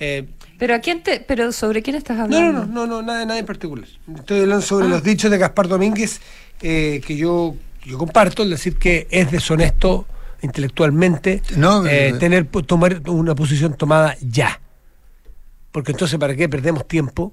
[0.00, 0.26] Eh,
[0.58, 2.52] pero a quién te, pero sobre quién estás hablando?
[2.52, 3.88] No, no, no, no, nada, nada en particular.
[4.14, 4.90] Estoy hablando sobre ah.
[4.90, 6.20] los dichos de Gaspar Domínguez
[6.60, 10.06] eh, que yo yo comparto, el decir que es deshonesto
[10.42, 14.60] intelectualmente no, eh, eh, tener tomar una posición tomada ya.
[15.70, 17.32] Porque entonces, ¿para qué perdemos tiempo?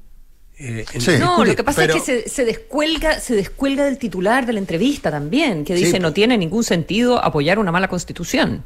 [0.57, 0.85] Eh,
[1.19, 4.59] no, lo que pasa es que se, se, descuelga, se descuelga del titular de la
[4.59, 8.65] entrevista también, que dice no tiene ningún sentido apoyar una mala constitución.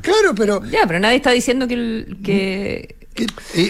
[0.00, 0.64] Claro, pero.
[0.64, 2.96] Ya, pero nadie está diciendo que, que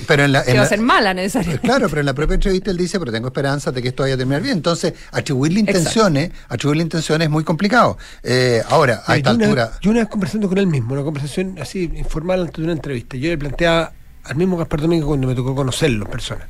[0.06, 1.66] pero en la, va a ser mala necesariamente.
[1.66, 4.14] Claro, pero en la propia entrevista él dice, pero tengo esperanza de que esto vaya
[4.14, 4.58] a terminar bien.
[4.58, 7.96] Entonces, atribuirle intenciones, atribuirle intenciones es muy complicado.
[8.22, 9.72] Eh, ahora, a esta altura.
[9.80, 13.16] yo una vez conversando con él mismo, una conversación así informal antes de una entrevista,
[13.16, 13.92] yo le planteaba
[14.24, 16.46] al mismo Gaspar Domingo cuando me tocó conocerlo en persona,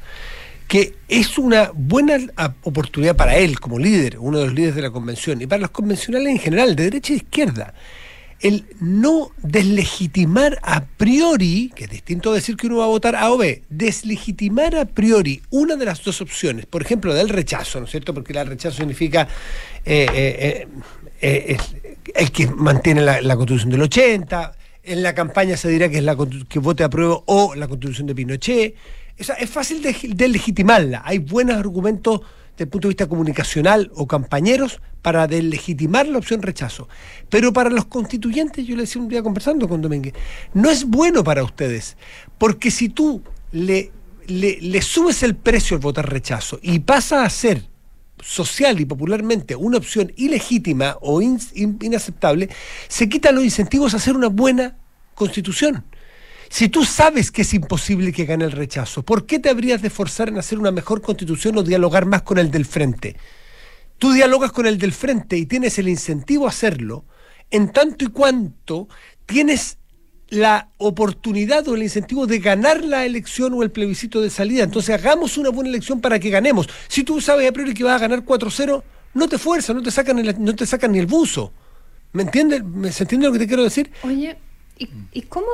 [0.66, 2.18] que es una buena
[2.62, 5.70] oportunidad para él como líder, uno de los líderes de la convención, y para los
[5.70, 7.74] convencionales en general, de derecha y de izquierda
[8.40, 13.32] el no deslegitimar a priori, que es distinto decir que uno va a votar A
[13.32, 17.86] o B, deslegitimar a priori una de las dos opciones, por ejemplo, del rechazo, ¿no
[17.86, 18.14] es cierto?
[18.14, 19.26] Porque el rechazo significa
[19.84, 20.68] eh, eh,
[21.20, 21.58] eh,
[22.14, 24.52] el que mantiene la, constitución del 80,
[24.84, 26.16] en la campaña se dirá que es la
[26.48, 28.74] que vote a prueba o la constitución de Pinochet.
[29.16, 32.20] es fácil de, de legitimarla, hay buenos argumentos
[32.58, 36.88] desde el punto de vista comunicacional o campañeros para deslegitimar la opción rechazo.
[37.30, 40.14] Pero para los constituyentes, yo le decía un día conversando con Domínguez,
[40.54, 41.96] no es bueno para ustedes,
[42.36, 43.92] porque si tú le,
[44.26, 47.62] le, subes el precio al votar rechazo y pasa a ser
[48.20, 52.48] social y popularmente una opción ilegítima o inaceptable,
[52.88, 54.76] se quitan los incentivos a hacer una buena
[55.14, 55.84] constitución.
[56.50, 59.90] Si tú sabes que es imposible que gane el rechazo, ¿por qué te habrías de
[59.90, 63.16] forzar en hacer una mejor constitución o dialogar más con el del frente?
[63.98, 67.04] Tú dialogas con el del frente y tienes el incentivo a hacerlo,
[67.50, 68.88] en tanto y cuanto
[69.26, 69.78] tienes
[70.30, 74.64] la oportunidad o el incentivo de ganar la elección o el plebiscito de salida.
[74.64, 76.68] Entonces hagamos una buena elección para que ganemos.
[76.86, 78.82] Si tú sabes a priori que vas a ganar 4-0,
[79.14, 81.52] no te fuerzas, no te sacan no te sacan ni el buzo.
[82.12, 82.62] ¿Me entiendes?
[82.94, 83.90] ¿Se entiende lo que te quiero decir?
[84.02, 84.36] Oye,
[84.78, 85.46] ¿y, ¿y cómo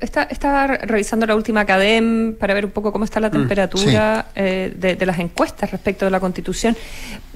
[0.00, 4.26] Está- estaba re- revisando la última CADEM para ver un poco cómo está la temperatura
[4.36, 6.76] eh, de, de las encuestas respecto de la Constitución.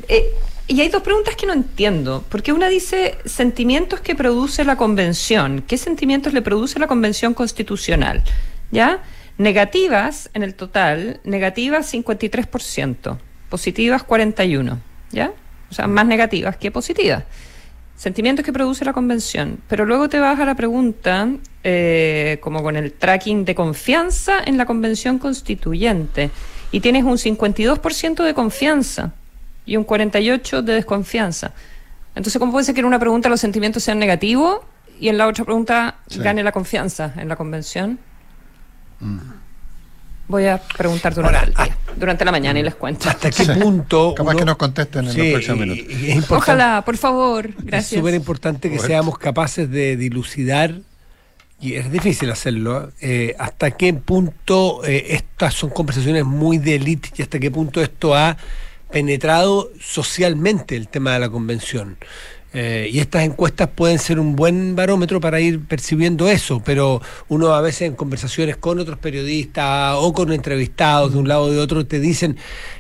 [0.09, 0.27] Eh,
[0.69, 5.65] y hay dos preguntas que no entiendo, porque una dice sentimientos que produce la Convención.
[5.67, 8.23] ¿Qué sentimientos le produce la Convención Constitucional?
[8.71, 9.01] ¿Ya?
[9.39, 14.79] Negativas en el total, negativas 53%, positivas 41%,
[15.11, 15.33] ¿ya?
[15.71, 17.25] O sea, más negativas que positivas.
[18.03, 19.61] Sentimientos que produce la convención.
[19.69, 21.29] Pero luego te vas a la pregunta,
[21.63, 26.33] eh, como con el tracking de confianza en la convención constituyente.
[26.73, 29.13] Y tienes un 52% de confianza
[29.65, 31.53] y un 48% de desconfianza.
[32.17, 34.63] Entonces, ¿cómo puede ser que en una pregunta los sentimientos sean negativos
[34.99, 36.19] y en la otra pregunta Sí.
[36.19, 38.01] gane la confianza en la convención?
[40.33, 43.07] Voy a preguntar durante Ahora, el día, durante la mañana y les cuento.
[43.07, 44.15] ¿Hasta qué punto?
[44.17, 45.85] Capaz que nos contesten en los próximos minutos.
[45.91, 47.99] es Ojalá, por favor, Es gracias.
[48.01, 50.81] súper importante que seamos capaces de dilucidar,
[51.61, 57.11] y es difícil hacerlo, eh, hasta qué punto eh, estas son conversaciones muy de élite
[57.15, 58.39] y hasta qué punto esto ha
[58.91, 61.99] penetrado socialmente el tema de la convención.
[62.55, 67.55] Eh, y estas encuestas pueden ser un buen barómetro para ir percibiendo eso, pero uno
[67.55, 71.59] a veces en conversaciones con otros periodistas o con entrevistados de un lado o de
[71.59, 72.37] otro te dicen,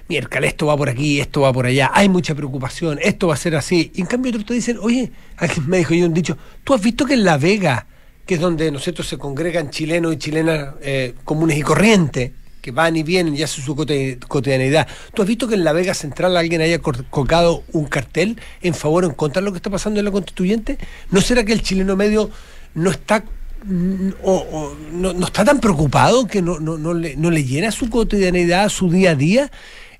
[0.08, 3.38] miércoles, esto va por aquí, esto va por allá, hay mucha preocupación, esto va a
[3.38, 3.90] ser así.
[3.94, 6.82] Y en cambio otros te dicen, oye, alguien me dijo yo un dicho, tú has
[6.82, 7.87] visto que en La Vega,
[8.26, 12.32] que es donde nosotros se congregan chilenos y chilenas eh, comunes y corrientes,
[12.62, 14.87] que van y vienen y hacen su cotidianidad.
[15.12, 19.05] ¿Tú has visto que en la Vega Central alguien haya colgado un cartel en favor
[19.05, 20.79] o en contra de lo que está pasando en la constituyente?
[21.11, 22.31] ¿No será que el chileno medio
[22.75, 23.25] no está
[23.64, 27.90] mm, o, no está tan preocupado que no, no, no le, no le llena su
[27.90, 29.51] cotidianidad, su día a día?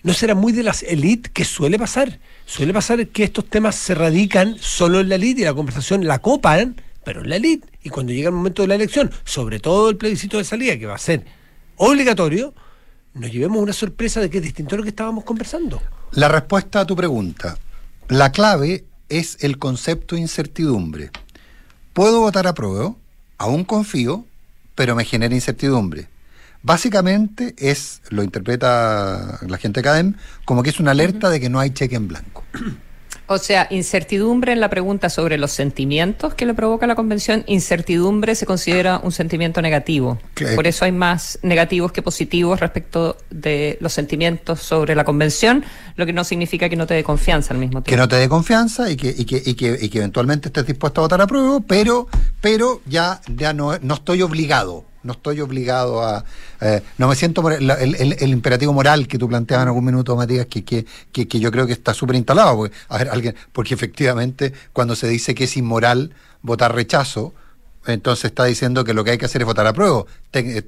[0.05, 2.21] ¿No será muy de las élites que suele pasar?
[2.47, 6.21] Suele pasar que estos temas se radican solo en la élite y la conversación la
[6.21, 7.67] copan, pero en la élite.
[7.83, 10.87] Y cuando llega el momento de la elección, sobre todo el plebiscito de salida, que
[10.87, 11.25] va a ser
[11.91, 12.55] obligatorio,
[13.15, 15.83] nos llevemos una sorpresa de que es distinto a lo que estábamos conversando.
[16.13, 17.59] La respuesta a tu pregunta.
[18.09, 21.11] La clave es el concepto incertidumbre.
[21.93, 22.95] Puedo votar a prueba,
[23.37, 24.25] aún confío,
[24.75, 26.09] pero me genera incertidumbre.
[26.63, 30.15] Básicamente es, lo interpreta la gente de CADEM,
[30.45, 32.45] como que es una alerta de que no hay cheque en blanco.
[33.33, 37.45] O sea, incertidumbre en la pregunta sobre los sentimientos que le provoca la convención.
[37.47, 40.19] Incertidumbre se considera un sentimiento negativo.
[40.35, 45.65] Que- Por eso hay más negativos que positivos respecto de los sentimientos sobre la convención,
[45.97, 48.03] lo que no significa que no te dé confianza al mismo Que tiempo.
[48.03, 51.01] no te dé confianza y que, y que, y que, y que eventualmente estés dispuesto
[51.01, 52.09] a votar a prueba, pero,
[52.43, 54.85] pero ya, ya no, no estoy obligado.
[55.03, 56.25] No estoy obligado a.
[56.61, 57.43] eh, no me siento.
[57.49, 60.87] la- El, el- el imperativo moral que tú planteabas en algún minuto, Matías, que, que,
[61.13, 62.57] que, que yo creo que está súper instalado.
[62.57, 67.35] Porque, a ver, alguien, porque efectivamente, cuando se dice que es inmoral votar rechazo,
[67.87, 70.05] entonces está diciendo que lo que hay que hacer es votar a prueba.
[70.33, 70.63] Eh,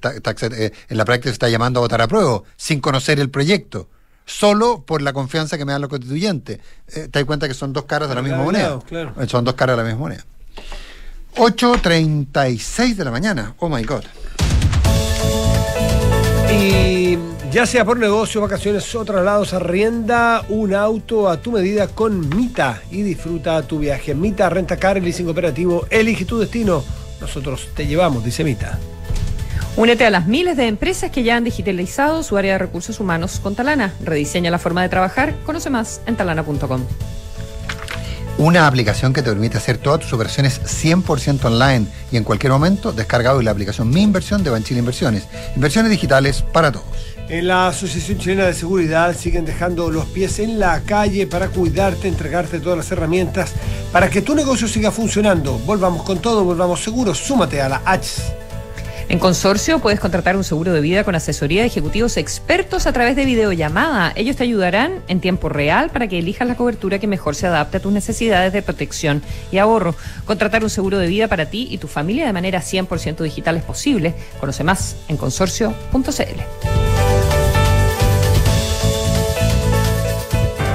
[0.88, 3.88] en la práctica se está llamando a votar a prueba, sin conocer el proyecto.
[4.26, 6.58] Solo por la confianza que me dan los constituyentes.
[6.88, 8.78] Eh, te das cuenta que son dos caras de la misma moneda.
[8.88, 9.14] claro.
[9.20, 10.24] Eh, Son dos caras de la misma moneda.
[11.36, 13.54] 8.36 de la mañana.
[13.58, 14.04] Oh my God.
[16.54, 17.18] Y
[17.50, 22.82] ya sea por negocio, vacaciones o traslados, arrienda un auto a tu medida con Mita
[22.90, 24.14] y disfruta tu viaje.
[24.14, 26.84] Mita Renta Car, leasing operativo, elige tu destino.
[27.20, 28.78] Nosotros te llevamos, dice Mita.
[29.76, 33.40] Únete a las miles de empresas que ya han digitalizado su área de recursos humanos
[33.42, 33.92] con Talana.
[34.04, 35.34] Rediseña la forma de trabajar.
[35.44, 36.82] Conoce más en talana.com.
[38.36, 42.92] Una aplicación que te permite hacer todas tus operaciones 100% online y en cualquier momento
[42.92, 45.28] descargado en la aplicación Mi Inversión de Banchile Inversiones.
[45.54, 46.84] Inversiones digitales para todos.
[47.28, 52.08] En la Asociación Chilena de Seguridad siguen dejando los pies en la calle para cuidarte,
[52.08, 53.52] entregarte todas las herramientas
[53.92, 55.56] para que tu negocio siga funcionando.
[55.58, 57.18] Volvamos con todo, volvamos seguros.
[57.18, 58.43] Súmate a la H.
[59.08, 63.16] En Consorcio puedes contratar un seguro de vida con asesoría de ejecutivos expertos a través
[63.16, 64.12] de videollamada.
[64.16, 67.76] Ellos te ayudarán en tiempo real para que elijas la cobertura que mejor se adapte
[67.76, 69.94] a tus necesidades de protección y ahorro.
[70.24, 73.62] Contratar un seguro de vida para ti y tu familia de manera 100% digital es
[73.62, 74.14] posible.
[74.40, 76.93] Conoce más en consorcio.cl.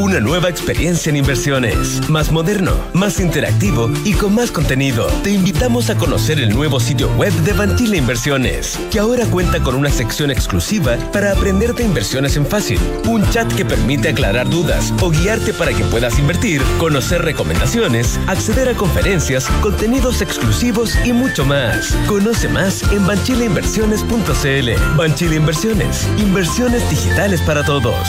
[0.00, 2.08] Una nueva experiencia en inversiones.
[2.08, 5.08] Más moderno, más interactivo y con más contenido.
[5.22, 9.74] Te invitamos a conocer el nuevo sitio web de Banchile Inversiones, que ahora cuenta con
[9.74, 12.80] una sección exclusiva para aprender de inversiones en fácil.
[13.06, 18.70] Un chat que permite aclarar dudas o guiarte para que puedas invertir, conocer recomendaciones, acceder
[18.70, 21.94] a conferencias, contenidos exclusivos y mucho más.
[22.06, 24.96] Conoce más en banchileinversiones.cl.
[24.96, 26.08] Banchile Inversiones.
[26.16, 28.08] Inversiones digitales para todos.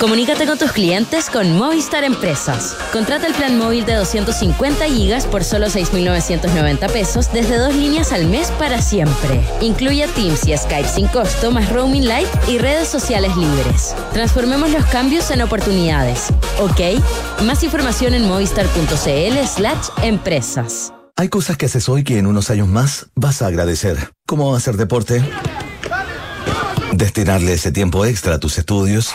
[0.00, 2.76] Comunícate con tus clientes con Movistar Empresas.
[2.92, 8.26] Contrata el plan móvil de 250 gigas por solo 6.990 pesos desde dos líneas al
[8.26, 9.40] mes para siempre.
[9.60, 13.94] Incluye Teams y Skype sin costo, más roaming light y redes sociales libres.
[14.12, 16.26] Transformemos los cambios en oportunidades.
[16.60, 17.00] ¿Ok?
[17.44, 20.92] Más información en movistar.cl slash empresas.
[21.16, 24.10] Hay cosas que haces hoy que en unos años más vas a agradecer.
[24.26, 25.24] Como hacer deporte,
[26.92, 29.14] destinarle ese tiempo extra a tus estudios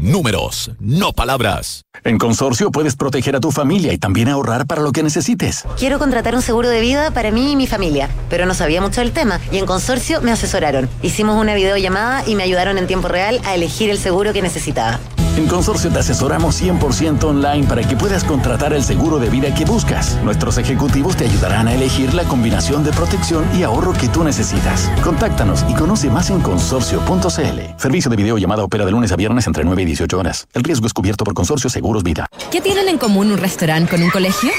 [0.00, 1.84] Números, no palabras.
[2.04, 5.64] En Consorcio puedes proteger a tu familia y también ahorrar para lo que necesites.
[5.78, 9.02] Quiero contratar un seguro de vida para mí y mi familia, pero no sabía mucho
[9.02, 10.88] del tema y en Consorcio me asesoraron.
[11.02, 14.98] Hicimos una videollamada y me ayudaron en tiempo real a elegir el seguro que necesitaba.
[15.36, 19.64] En Consorcio te asesoramos 100% online para que puedas contratar el seguro de vida que
[19.64, 20.18] buscas.
[20.24, 24.90] Nuestros ejecutivos te ayudarán a elegir la combinación de protección y ahorro que tú necesitas.
[25.02, 27.60] Contáctanos y conoce más en consorcio.cl.
[27.76, 30.46] Servicio de videollamada opera de lunes a viernes entre 9 y 18 horas.
[30.54, 32.26] El riesgo es cubierto por Consorcio Seguros Vida.
[32.50, 34.50] ¿Qué tienen en común un restaurante con un colegio?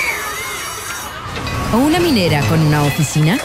[1.73, 3.37] ¿O una minera con una oficina?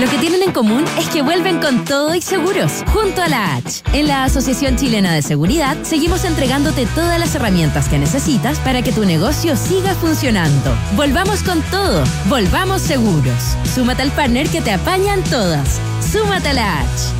[0.00, 3.56] Lo que tienen en común es que vuelven con todo y seguros, junto a la
[3.56, 3.82] H.
[3.94, 8.92] En la Asociación Chilena de Seguridad seguimos entregándote todas las herramientas que necesitas para que
[8.92, 10.76] tu negocio siga funcionando.
[10.96, 13.56] Volvamos con todo, volvamos seguros.
[13.74, 15.80] Súmate al partner que te apañan todas.
[16.12, 17.15] Súmate a la H.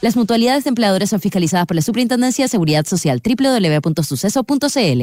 [0.00, 5.02] Las mutualidades de empleadores son fiscalizadas por la Superintendencia de Seguridad Social www.suceso.cl.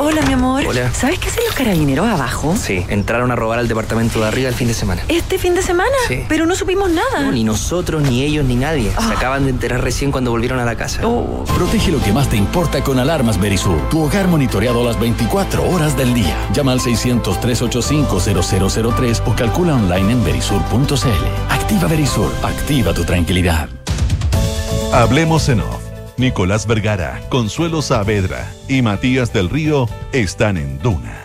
[0.00, 0.64] Hola, mi amor.
[0.66, 0.92] Hola.
[0.92, 2.54] ¿Sabes qué hacen los carabineros abajo?
[2.56, 5.02] Sí, entraron a robar al departamento de arriba el fin de semana.
[5.08, 5.94] ¿Este fin de semana?
[6.06, 6.24] Sí.
[6.28, 7.22] Pero no supimos nada.
[7.22, 8.92] No, ni nosotros, ni ellos, ni nadie.
[8.92, 11.00] Se acaban de enterar recién cuando volvieron a la casa.
[11.06, 11.44] Oh.
[11.56, 13.88] Protege lo que más te importa con alarmas Berisur.
[13.88, 16.36] Tu hogar monitoreado las 24 horas del día.
[16.52, 21.24] Llama al 600-385-0003 o calcula online en berisur.cl.
[21.48, 22.30] Activa Berisur.
[22.42, 23.70] Activa tu tranquilidad.
[24.92, 25.82] Hablemos en off.
[26.16, 31.22] Nicolás Vergara, Consuelo Saavedra y Matías del Río están en Duna.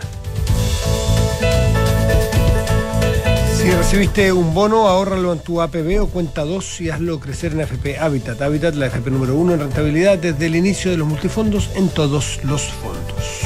[3.56, 7.62] Si recibiste un bono, ahórralo en tu APB o cuenta 2 y hazlo crecer en
[7.62, 8.42] AFP Habitat.
[8.42, 12.40] Habitat, la AFP número uno en rentabilidad desde el inicio de los multifondos en todos
[12.44, 13.40] los fondos.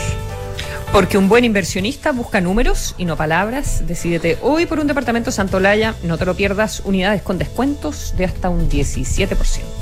[0.92, 3.86] Porque un buen inversionista busca números y no palabras.
[3.86, 5.94] Decídete hoy por un departamento Santolaya.
[6.02, 6.82] No te lo pierdas.
[6.84, 9.77] Unidades con descuentos de hasta un 17%.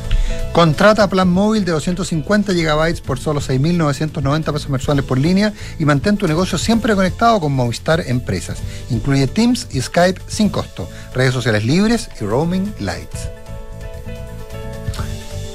[0.53, 6.17] Contrata plan móvil de 250 GB por solo 6.990 pesos mensuales por línea y mantén
[6.17, 8.59] tu negocio siempre conectado con Movistar Empresas.
[8.91, 13.11] Incluye Teams y Skype sin costo, redes sociales libres y roaming light.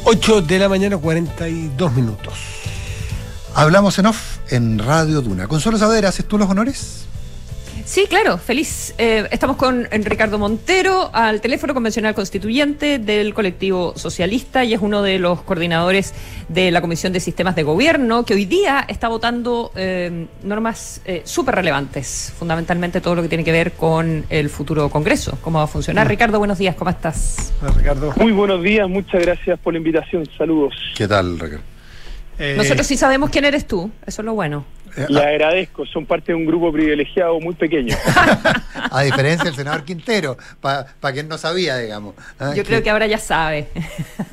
[0.04, 2.34] 8 de la mañana, 42 minutos.
[3.56, 5.48] Hablamos en off en Radio Duna.
[5.48, 7.06] Consuelo Saavedra, ¿haces tú los honores?
[7.86, 8.94] Sí, claro, feliz.
[8.98, 15.02] Eh, estamos con Ricardo Montero, al teléfono convencional constituyente del colectivo socialista y es uno
[15.02, 16.14] de los coordinadores
[16.48, 21.22] de la Comisión de Sistemas de Gobierno que hoy día está votando eh, normas eh,
[21.26, 25.66] súper relevantes, fundamentalmente todo lo que tiene que ver con el futuro Congreso, cómo va
[25.66, 26.08] a funcionar.
[26.08, 27.54] Ricardo, buenos días, ¿cómo estás?
[27.62, 28.14] Hola, Ricardo.
[28.18, 30.74] Muy buenos días, muchas gracias por la invitación, saludos.
[30.96, 31.64] ¿Qué tal, Ricardo?
[32.42, 34.66] Eh, Nosotros sí sabemos quién eres tú, eso es lo bueno.
[35.08, 37.96] Le agradezco, son parte de un grupo privilegiado muy pequeño.
[38.92, 42.16] A diferencia del senador Quintero, para quien no sabía, digamos.
[42.40, 42.54] ¿ah?
[42.56, 43.70] Yo creo que ahora ya sabe.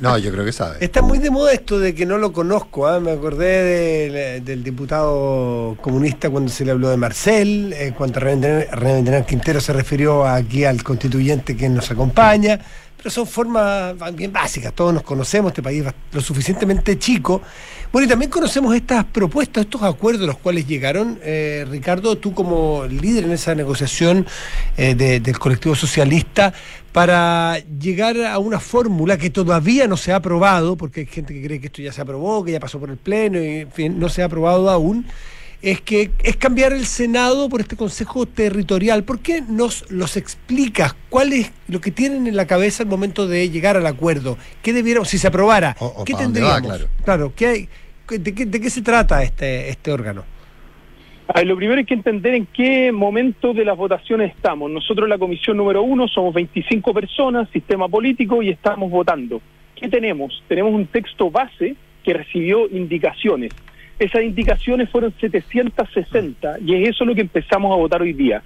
[0.01, 0.79] No, yo creo que sabe.
[0.81, 2.89] Está muy de moda esto de que no lo conozco.
[2.89, 2.99] ¿ah?
[2.99, 9.25] Me acordé del, del diputado comunista cuando se le habló de Marcel, eh, cuando René
[9.29, 12.59] Quintero se refirió aquí al constituyente que nos acompaña.
[12.97, 14.73] Pero son formas bien básicas.
[14.73, 17.43] Todos nos conocemos, este país es lo suficientemente chico.
[17.91, 21.19] Bueno, y también conocemos estas propuestas, estos acuerdos a los cuales llegaron.
[21.23, 24.27] Eh, Ricardo, tú como líder en esa negociación
[24.77, 26.53] eh, de- del colectivo socialista,
[26.93, 31.43] para llegar a una fórmula que todavía no se ha aprobado, porque hay gente que
[31.43, 33.99] cree que esto ya se aprobó, que ya pasó por el Pleno, y en fin,
[33.99, 35.07] no se ha aprobado aún,
[35.63, 39.05] es que es cambiar el Senado por este Consejo Territorial.
[39.05, 40.95] ¿Por qué nos los explicas?
[41.09, 44.39] ¿Cuál es lo que tienen en la cabeza al momento de llegar al acuerdo?
[44.63, 46.87] ¿Qué debiéramos, si se aprobara, o qué va, tendríamos?
[47.05, 47.33] claro.
[47.35, 47.69] ¿qué hay,
[48.09, 50.25] de, qué, de qué se trata este, este órgano?
[51.35, 54.71] Ver, lo primero hay que entender en qué momento de las votaciones estamos.
[54.71, 59.43] Nosotros en la comisión número uno somos 25 personas, sistema político, y estamos votando.
[59.75, 60.43] ¿Qué tenemos?
[60.49, 63.53] Tenemos un texto base que recibió indicaciones.
[63.99, 68.43] Esas indicaciones fueron 760 y es eso lo que empezamos a votar hoy día.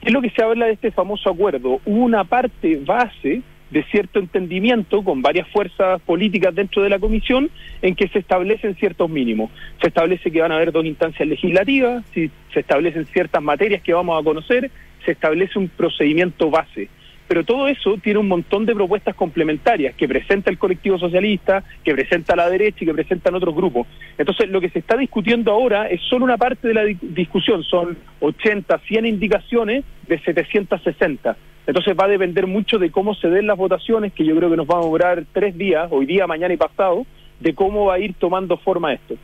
[0.00, 1.80] ¿Qué es lo que se habla de este famoso acuerdo?
[1.84, 7.50] Hubo una parte base de cierto entendimiento con varias fuerzas políticas dentro de la comisión
[7.82, 9.50] en que se establecen ciertos mínimos.
[9.80, 13.92] Se establece que van a haber dos instancias legislativas, si se establecen ciertas materias que
[13.92, 14.70] vamos a conocer,
[15.04, 16.88] se establece un procedimiento base.
[17.28, 21.92] Pero todo eso tiene un montón de propuestas complementarias que presenta el colectivo socialista, que
[21.94, 23.86] presenta la derecha y que presentan otros grupos.
[24.16, 27.64] Entonces, lo que se está discutiendo ahora es solo una parte de la di- discusión.
[27.64, 31.36] Son 80, 100 indicaciones de 760.
[31.66, 34.56] Entonces va a depender mucho de cómo se den las votaciones, que yo creo que
[34.56, 37.04] nos va a durar tres días, hoy día, mañana y pasado,
[37.40, 39.16] de cómo va a ir tomando forma esto.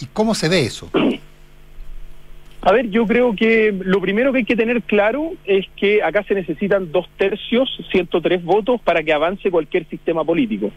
[0.00, 0.90] ¿Y cómo se ve eso?
[2.64, 6.22] A ver, yo creo que lo primero que hay que tener claro es que acá
[6.22, 10.70] se necesitan dos tercios, 103 votos para que avance cualquier sistema político.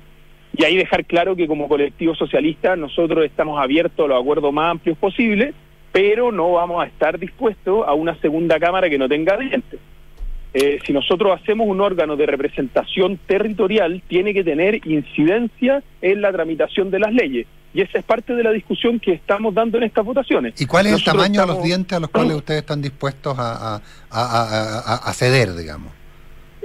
[0.57, 4.71] Y ahí dejar claro que como colectivo socialista nosotros estamos abiertos a los acuerdos más
[4.71, 5.53] amplios posibles,
[5.91, 9.79] pero no vamos a estar dispuestos a una segunda Cámara que no tenga dientes.
[10.57, 16.31] Eh, si nosotros hacemos un órgano de representación territorial, tiene que tener incidencia en la
[16.31, 17.45] tramitación de las leyes.
[17.73, 20.53] Y esa es parte de la discusión que estamos dando en estas votaciones.
[20.61, 23.37] ¿Y cuál es el Nosotros tamaño de los dientes a los cuales ustedes están dispuestos
[23.37, 25.91] a, a- a- a- a- a ceder, digamos?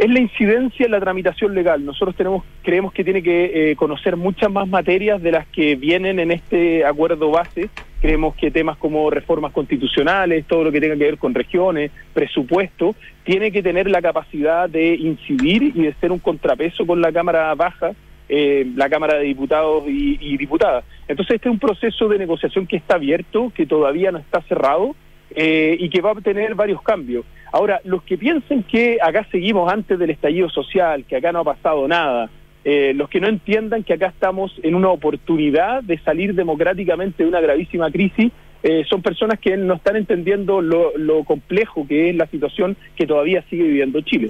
[0.00, 1.84] Es la incidencia en la tramitación legal.
[1.84, 6.18] Nosotros tenemos creemos que tiene que eh, conocer muchas más materias de las que vienen
[6.18, 7.68] en este acuerdo base.
[8.00, 12.94] Creemos que temas como reformas constitucionales, todo lo que tenga que ver con regiones, presupuesto,
[13.24, 17.54] tiene que tener la capacidad de incidir y de ser un contrapeso con la Cámara
[17.54, 17.90] Baja,
[18.30, 20.82] eh, la Cámara de Diputados y, y Diputadas.
[21.08, 24.96] Entonces este es un proceso de negociación que está abierto, que todavía no está cerrado
[25.34, 27.24] eh, y que va a tener varios cambios.
[27.52, 31.44] Ahora, los que piensen que acá seguimos antes del estallido social, que acá no ha
[31.44, 32.30] pasado nada,
[32.64, 37.28] eh, los que no entiendan que acá estamos en una oportunidad de salir democráticamente de
[37.28, 42.16] una gravísima crisis, eh, son personas que no están entendiendo lo, lo complejo que es
[42.16, 44.28] la situación que todavía sigue viviendo Chile.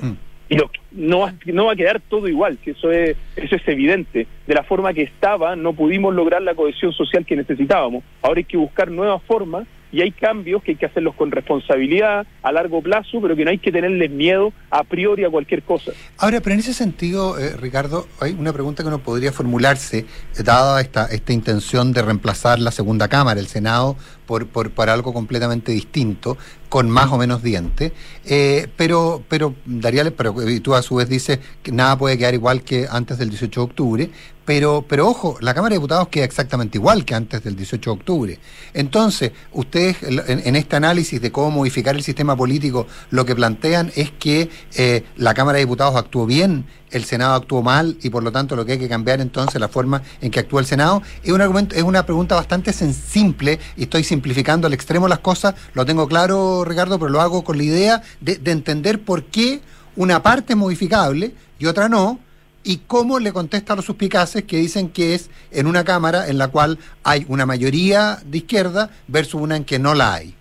[0.48, 3.68] Y lo, no, va, no va a quedar todo igual, que eso es, eso es
[3.68, 4.26] evidente.
[4.46, 8.04] De la forma que estaba, no pudimos lograr la cohesión social que necesitábamos.
[8.22, 12.26] Ahora hay que buscar nuevas formas y hay cambios que hay que hacerlos con responsabilidad
[12.42, 15.92] a largo plazo, pero que no hay que tenerles miedo a priori a cualquier cosa.
[16.18, 20.06] Ahora, pero en ese sentido, eh, Ricardo, hay una pregunta que uno podría formularse,
[20.44, 23.96] dada esta, esta intención de reemplazar la segunda Cámara, el Senado,
[24.30, 27.90] por, por, por algo completamente distinto, con más o menos dientes.
[28.24, 32.34] Eh, pero, pero, Daría, pero y tú a su vez dices que nada puede quedar
[32.34, 34.10] igual que antes del 18 de octubre.
[34.44, 37.96] Pero, pero ojo, la Cámara de Diputados queda exactamente igual que antes del 18 de
[37.96, 38.38] octubre.
[38.72, 43.90] Entonces, ustedes en, en este análisis de cómo modificar el sistema político, lo que plantean
[43.96, 48.22] es que eh, la Cámara de Diputados actuó bien, el Senado actuó mal y por
[48.22, 51.02] lo tanto lo que hay que cambiar entonces la forma en que actúa el Senado.
[51.22, 55.54] Es un argumento, es una pregunta bastante simple y estoy simplificando al extremo las cosas,
[55.74, 59.60] lo tengo claro, Ricardo, pero lo hago con la idea de, de entender por qué
[59.96, 62.18] una parte es modificable y otra no,
[62.62, 66.38] y cómo le contesta a los suspicaces que dicen que es en una Cámara en
[66.38, 70.34] la cual hay una mayoría de izquierda versus una en que no la hay.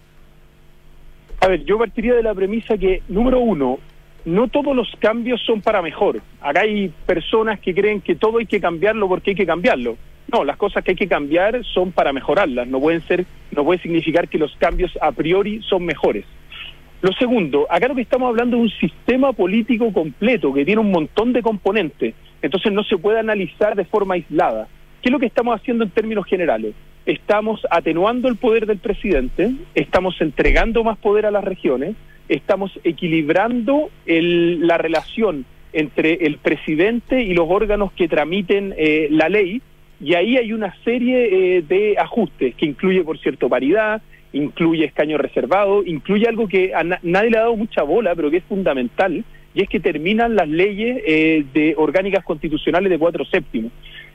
[1.42, 3.80] A ver, yo partiría de la premisa que, número uno,
[4.26, 6.22] no todos los cambios son para mejor.
[6.42, 9.98] Acá hay personas que creen que todo hay que cambiarlo porque hay que cambiarlo.
[10.32, 12.68] No, las cosas que hay que cambiar son para mejorarlas.
[12.68, 16.26] No pueden ser, no puede significar que los cambios a priori son mejores.
[17.02, 20.92] Lo segundo, acá lo que estamos hablando es un sistema político completo que tiene un
[20.92, 22.14] montón de componentes.
[22.42, 24.68] Entonces no se puede analizar de forma aislada.
[25.02, 26.76] ¿Qué es lo que estamos haciendo en términos generales?
[27.06, 31.96] Estamos atenuando el poder del presidente, estamos entregando más poder a las regiones,
[32.30, 39.30] estamos equilibrando el- la relación entre el presidente y los órganos que tramiten eh, la
[39.30, 39.62] ley,
[40.02, 44.02] y ahí hay una serie eh, de ajustes que incluye, por cierto, paridad,
[44.32, 48.32] incluye escaño reservado, incluye algo que a na- nadie le ha dado mucha bola, pero
[48.32, 49.24] que es fundamental,
[49.54, 53.72] y es que terminan las leyes eh, de orgánicas constitucionales de cuatro séptimos.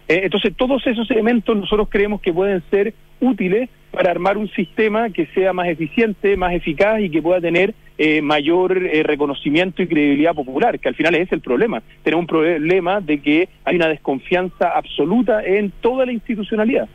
[0.09, 2.95] Eh, entonces, todos esos elementos nosotros creemos que pueden ser
[3.25, 7.75] útiles para armar un sistema que sea más eficiente, más eficaz y que pueda tener
[7.97, 11.83] eh, mayor eh, reconocimiento y credibilidad popular, que al final es el problema.
[12.03, 16.89] Tenemos un problema de que hay una desconfianza absoluta en toda la institucionalidad.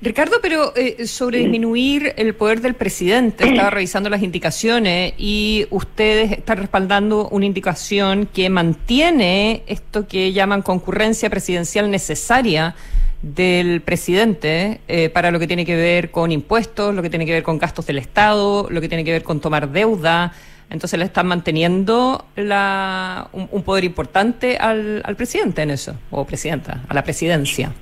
[0.00, 6.32] Ricardo, pero eh, sobre disminuir el poder del presidente, estaba revisando las indicaciones y ustedes
[6.32, 12.74] están respaldando una indicación que mantiene esto que llaman concurrencia presidencial necesaria
[13.22, 17.32] del presidente eh, para lo que tiene que ver con impuestos, lo que tiene que
[17.32, 20.32] ver con gastos del Estado, lo que tiene que ver con tomar deuda.
[20.70, 26.80] Entonces le están manteniendo la, un, poder importante al, al presidente en eso, o presidenta,
[26.88, 27.72] a la presidencia.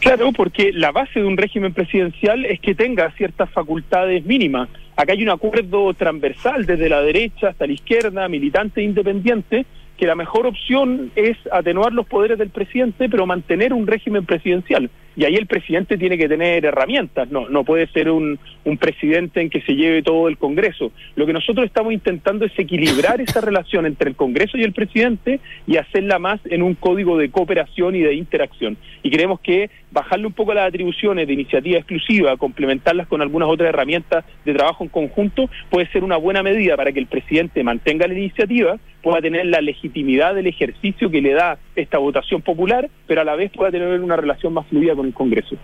[0.00, 4.68] Claro, porque la base de un régimen presidencial es que tenga ciertas facultades mínimas.
[4.96, 9.64] Acá hay un acuerdo transversal desde la derecha hasta la izquierda, militante e independiente,
[10.02, 14.90] que la mejor opción es atenuar los poderes del presidente, pero mantener un régimen presidencial.
[15.16, 19.40] Y ahí el presidente tiene que tener herramientas, no, no puede ser un, un presidente
[19.40, 20.92] en que se lleve todo el Congreso.
[21.16, 25.40] Lo que nosotros estamos intentando es equilibrar esa relación entre el Congreso y el presidente
[25.66, 28.76] y hacerla más en un código de cooperación y de interacción.
[29.02, 33.68] Y creemos que bajarle un poco las atribuciones de iniciativa exclusiva, complementarlas con algunas otras
[33.68, 38.06] herramientas de trabajo en conjunto, puede ser una buena medida para que el presidente mantenga
[38.06, 43.20] la iniciativa, pueda tener la legitimidad del ejercicio que le da esta votación popular, pero
[43.20, 45.56] a la vez pueda tener una relación más fluida el Congreso.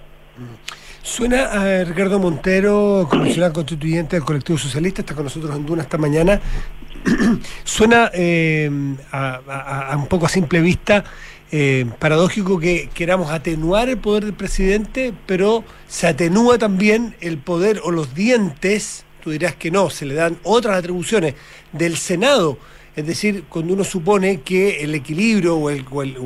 [1.03, 5.99] Suena a Ricardo Montero, comisionado constituyente del colectivo socialista, está con nosotros en Duna esta
[5.99, 6.41] mañana.
[7.65, 8.71] Suena eh,
[9.13, 11.05] a un poco a simple vista
[11.51, 17.81] eh, paradójico que queramos atenuar el poder del presidente, pero se atenúa también el poder
[17.85, 21.35] o los dientes, tú dirás que no, se le dan otras atribuciones
[21.73, 22.59] del Senado.
[22.99, 26.17] Es decir, cuando uno supone que el equilibrio o el, o el-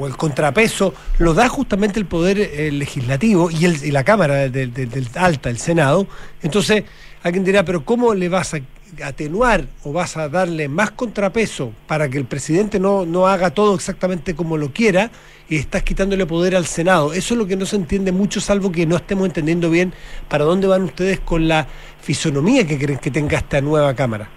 [0.00, 4.72] o el- contrapeso lo da justamente el poder eh, legislativo y, la Cámara del
[5.14, 6.08] Alta, el Senado,
[6.42, 6.82] entonces
[7.22, 8.58] alguien dirá, pero ¿cómo le vas a
[9.04, 13.76] atenuar o vas a darle más contrapeso para que el presidente no, no haga todo
[13.76, 15.12] exactamente como lo quiera
[15.48, 17.12] y estás quitándole poder al Senado?
[17.12, 19.92] Eso es lo que no se entiende mucho, salvo que no estemos entendiendo bien
[20.28, 21.68] para dónde van ustedes con la
[22.02, 24.28] fisonomía que creen que tenga esta nueva Cámara.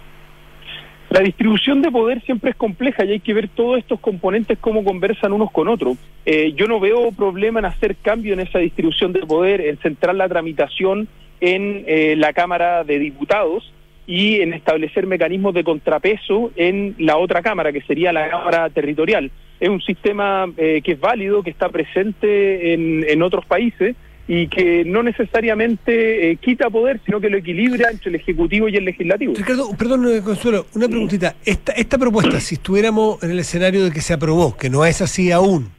[1.12, 4.82] La distribución de poder siempre es compleja y hay que ver todos estos componentes cómo
[4.86, 5.98] conversan unos con otros.
[6.26, 10.16] Eh, yo no veo problema en hacer cambio en esa distribución de poder, en centrar
[10.16, 11.10] la tramitación
[11.42, 13.74] en eh, la Cámara de Diputados
[14.08, 19.32] y en establecer mecanismos de contrapeso en la otra Cámara, que sería la Cámara Territorial.
[19.60, 23.98] Es un sistema eh, que es válido, que está presente en, en otros países
[24.28, 28.76] y que no necesariamente eh, quita poder, sino que lo equilibra entre el Ejecutivo y
[28.76, 29.34] el Legislativo.
[29.36, 31.36] Ricardo, perdón, eh, Consuelo, una preguntita.
[31.44, 35.02] Esta, esta propuesta, si estuviéramos en el escenario de que se aprobó, que no es
[35.02, 35.70] así aún,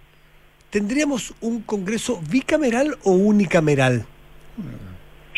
[0.71, 4.05] ¿tendríamos un Congreso bicameral o unicameral?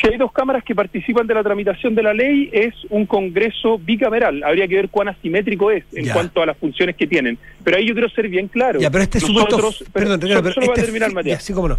[0.00, 3.78] Si hay dos cámaras que participan de la tramitación de la ley, es un Congreso
[3.78, 4.42] bicameral.
[4.42, 6.12] Habría que ver cuán asimétrico es en Ya.
[6.14, 7.38] cuanto a las funciones que tienen.
[7.62, 8.80] Pero ahí yo quiero ser bien claro.
[8.80, 9.56] Ya, pero este supuesto.
[9.56, 11.78] Nosotros- Perdón, pero- Ricardo, pero a este terminar, ya, sí, cómo no.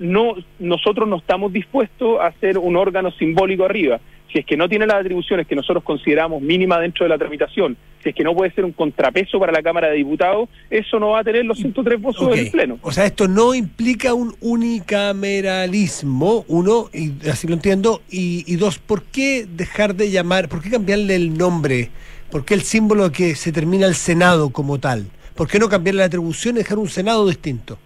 [0.00, 4.00] No, nosotros no estamos dispuestos a hacer un órgano simbólico arriba.
[4.32, 7.76] Si es que no tiene las atribuciones que nosotros consideramos mínimas dentro de la tramitación,
[8.02, 11.10] si es que no puede ser un contrapeso para la Cámara de Diputados, eso no
[11.10, 12.34] va a tener los 103 votos Ok.
[12.34, 12.78] del Pleno.
[12.82, 18.78] O sea, esto no implica un unicameralismo, uno, y así lo entiendo, y, y dos,
[18.78, 21.90] ¿por qué dejar de llamar, por qué cambiarle el nombre?
[22.30, 25.06] ¿Por qué el símbolo que se termina el Senado como tal?
[25.36, 27.78] ¿Por qué no cambiarle la atribución y dejar un Senado distinto?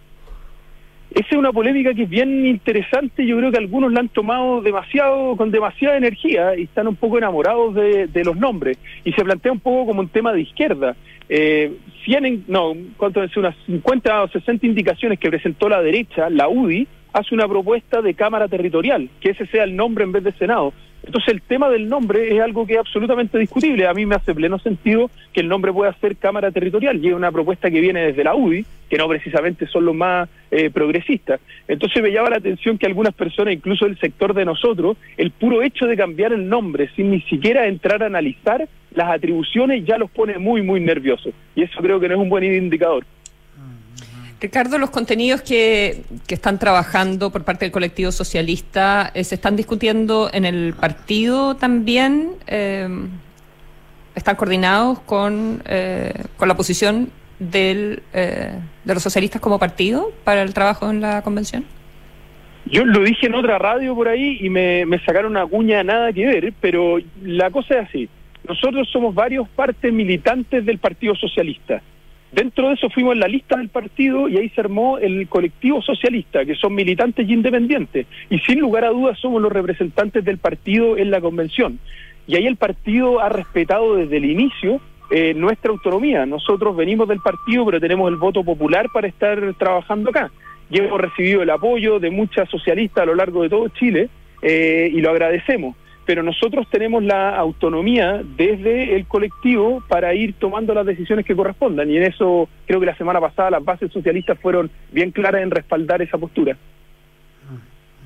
[1.10, 3.26] Esa es una polémica que es bien interesante.
[3.26, 7.18] Yo creo que algunos la han tomado demasiado, con demasiada energía y están un poco
[7.18, 8.78] enamorados de, los nombres.
[9.04, 10.94] Y se plantea un poco como un tema de izquierda.
[11.28, 11.72] Eh,
[12.04, 13.36] 100, en- no, ¿cuánto es?
[13.36, 18.14] Unas 50 o 60 indicaciones que presentó la derecha, la UDI, hace una propuesta de
[18.14, 20.72] Cámara Territorial, que ese sea el nombre en vez de Senado.
[21.02, 23.86] Entonces el tema del nombre es algo que es absolutamente discutible.
[23.86, 27.14] A mí me hace pleno sentido que el nombre pueda ser Cámara Territorial y es
[27.14, 31.40] una propuesta que viene desde la UDI, que no precisamente son los más eh, progresistas.
[31.68, 35.62] Entonces me llama la atención que algunas personas, incluso del sector de nosotros, el puro
[35.62, 40.10] hecho de cambiar el nombre sin ni siquiera entrar a analizar las atribuciones ya los
[40.10, 41.32] pone muy, muy nerviosos.
[41.54, 43.04] Y eso creo que no es un buen indicador.
[44.40, 49.54] Ricardo, los contenidos que, que están trabajando por parte del colectivo socialista eh, se están
[49.54, 52.30] discutiendo en el partido también.
[52.46, 52.88] Eh,
[54.14, 58.52] ¿Están coordinados con, eh, con la posición del, eh,
[58.84, 61.64] de los socialistas como partido para el trabajo en la convención?
[62.66, 66.12] Yo lo dije en otra radio por ahí y me, me sacaron una cuña nada
[66.12, 68.08] que ver, pero la cosa es así.
[68.46, 71.82] Nosotros somos varios partes militantes del Partido Socialista.
[72.32, 75.82] Dentro de eso fuimos en la lista del partido y ahí se armó el colectivo
[75.82, 78.06] socialista, que son militantes y independientes.
[78.28, 81.80] Y sin lugar a dudas somos los representantes del partido en la convención.
[82.28, 86.24] Y ahí el partido ha respetado desde el inicio eh, nuestra autonomía.
[86.24, 90.30] Nosotros venimos del partido, pero tenemos el voto popular para estar trabajando acá.
[90.70, 94.08] Y hemos recibido el apoyo de muchas socialistas a lo largo de todo Chile
[94.40, 95.74] eh, y lo agradecemos
[96.06, 101.90] pero nosotros tenemos la autonomía desde el colectivo para ir tomando las decisiones que correspondan
[101.90, 105.50] y en eso creo que la semana pasada las bases socialistas fueron bien claras en
[105.50, 106.56] respaldar esa postura.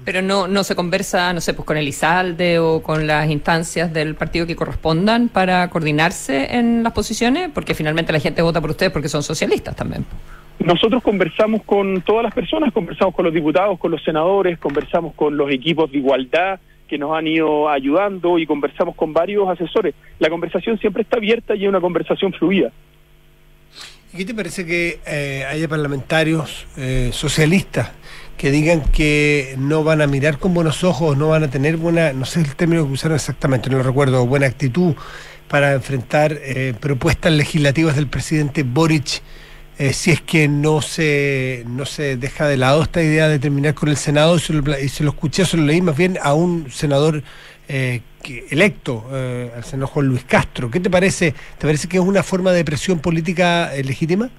[0.04, 3.90] Pero no, no se conversa, no sé, pues con el ISALDE o con las instancias
[3.90, 8.70] del partido que correspondan para coordinarse en las posiciones, porque finalmente la gente vota por
[8.70, 10.04] ustedes porque son socialistas también.
[10.58, 15.36] Nosotros conversamos con todas las personas, conversamos con los diputados, con los senadores, conversamos con
[15.36, 19.94] los equipos de igualdad, que nos han ido ayudando y conversamos con varios asesores.
[20.18, 22.70] La conversación siempre está abierta y es una conversación fluida.
[24.12, 27.90] ¿Y qué te parece que eh, haya parlamentarios eh, socialistas
[28.36, 32.12] que digan que no van a mirar con buenos ojos, no van a tener buena,
[32.12, 34.94] no sé el término que usaron exactamente, no lo recuerdo, buena actitud
[35.48, 39.22] para enfrentar eh, propuestas legislativas del presidente Boric?
[39.78, 43.74] Eh, si es que no se, no se deja de lado esta idea de terminar
[43.74, 46.18] con el Senado, y se lo, y se lo escuché, se lo leí más bien
[46.22, 47.22] a un senador
[47.68, 48.00] eh,
[48.50, 50.70] electo, eh, al senador Juan Luis Castro.
[50.70, 51.32] ¿Qué te parece?
[51.58, 54.30] ¿Te parece que es una forma de presión política eh, legítima?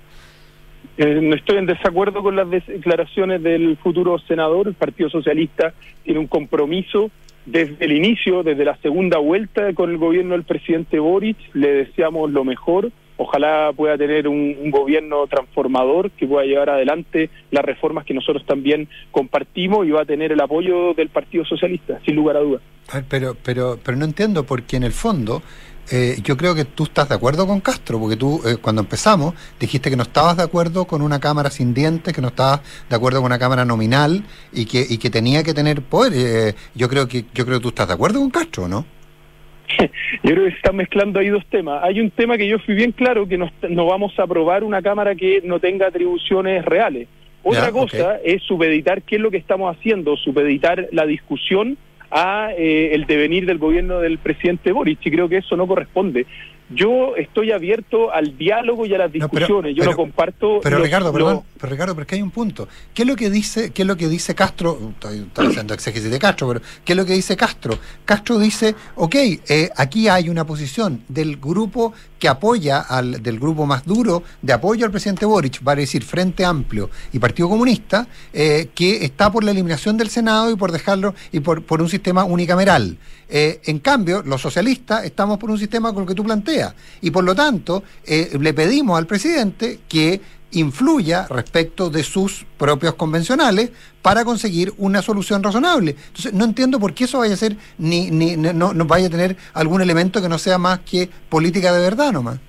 [0.98, 4.68] Eh, no estoy en desacuerdo con las declaraciones del futuro senador.
[4.68, 5.74] El Partido Socialista
[6.04, 7.12] tiene un compromiso
[7.46, 11.38] desde el inicio, desde la segunda vuelta con el gobierno del presidente Boric.
[11.54, 12.92] Le deseamos lo mejor.
[13.18, 18.90] Ojalá pueda tener un, gobierno transformador que pueda llevar adelante las reformas que nosotros también
[19.12, 22.62] compartimos y va a tener el apoyo del Partido Socialista, sin lugar a dudas.
[23.10, 25.42] Pero, pero, pero no entiendo porque en el fondo
[25.92, 29.36] eh, yo creo que tú estás de acuerdo con Castro, porque tú eh, cuando empezamos
[29.60, 32.96] dijiste que no estabas de acuerdo con una cámara sin dientes, que no estabas de
[32.96, 36.14] acuerdo con una cámara nominal y que, y que tenía que tener poder.
[36.16, 38.86] Eh, yo creo que yo creo que tú estás de acuerdo con Castro, ¿no?
[40.24, 41.84] Yo creo que se están mezclando ahí dos temas.
[41.84, 44.82] Hay un tema que yo fui bien claro, que no, no vamos a aprobar una
[44.82, 47.08] Cámara que no tenga atribuciones reales.
[47.44, 51.78] Otra cosa es supeditar qué es lo que estamos haciendo, supeditar la discusión
[52.10, 56.26] a eh, el devenir del gobierno del presidente Boric, y creo que eso no corresponde.
[56.70, 59.76] Yo estoy abierto al diálogo y a las pero- discusiones.
[59.76, 60.60] yo no pero- comparto...
[60.64, 62.68] Pero los- Ricardo, los- perdón, pero Ricardo, pero es que hay un punto.
[62.94, 64.80] ¿Qué es lo que dice, qué es lo que dice Castro?
[64.94, 67.78] Estoy, estoy haciendo exégesis de Castro, pero ¿qué es lo que dice Castro?
[68.04, 73.66] Castro dice, ok, eh, aquí hay una posición del grupo que apoya al, del grupo
[73.68, 78.70] más duro de apoyo al presidente Boric, vale decir Frente Amplio y Partido Comunista, eh,
[78.74, 82.24] que está por la eliminación del Senado y por dejarlo y por, por un sistema
[82.24, 82.98] unicameral.
[83.28, 86.55] Eh, en cambio, los socialistas estamos por un sistema con el que tú planteas
[87.02, 92.94] y por lo tanto eh, le pedimos al presidente que influya respecto de sus propios
[92.96, 95.96] convencionales para conseguir una solución razonable.
[96.08, 99.10] Entonces, no entiendo por qué eso vaya a ser ni, ni no, no vaya a
[99.10, 102.40] tener algún elemento que no sea más que política de verdad nomás.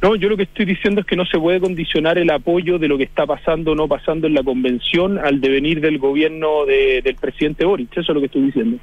[0.00, 2.88] No, yo lo que estoy diciendo es que no se puede condicionar el apoyo de
[2.88, 7.02] lo que está pasando o no pasando en la convención al devenir del gobierno de-
[7.02, 7.92] del presidente Boric.
[7.92, 8.78] Eso es lo que estoy diciendo.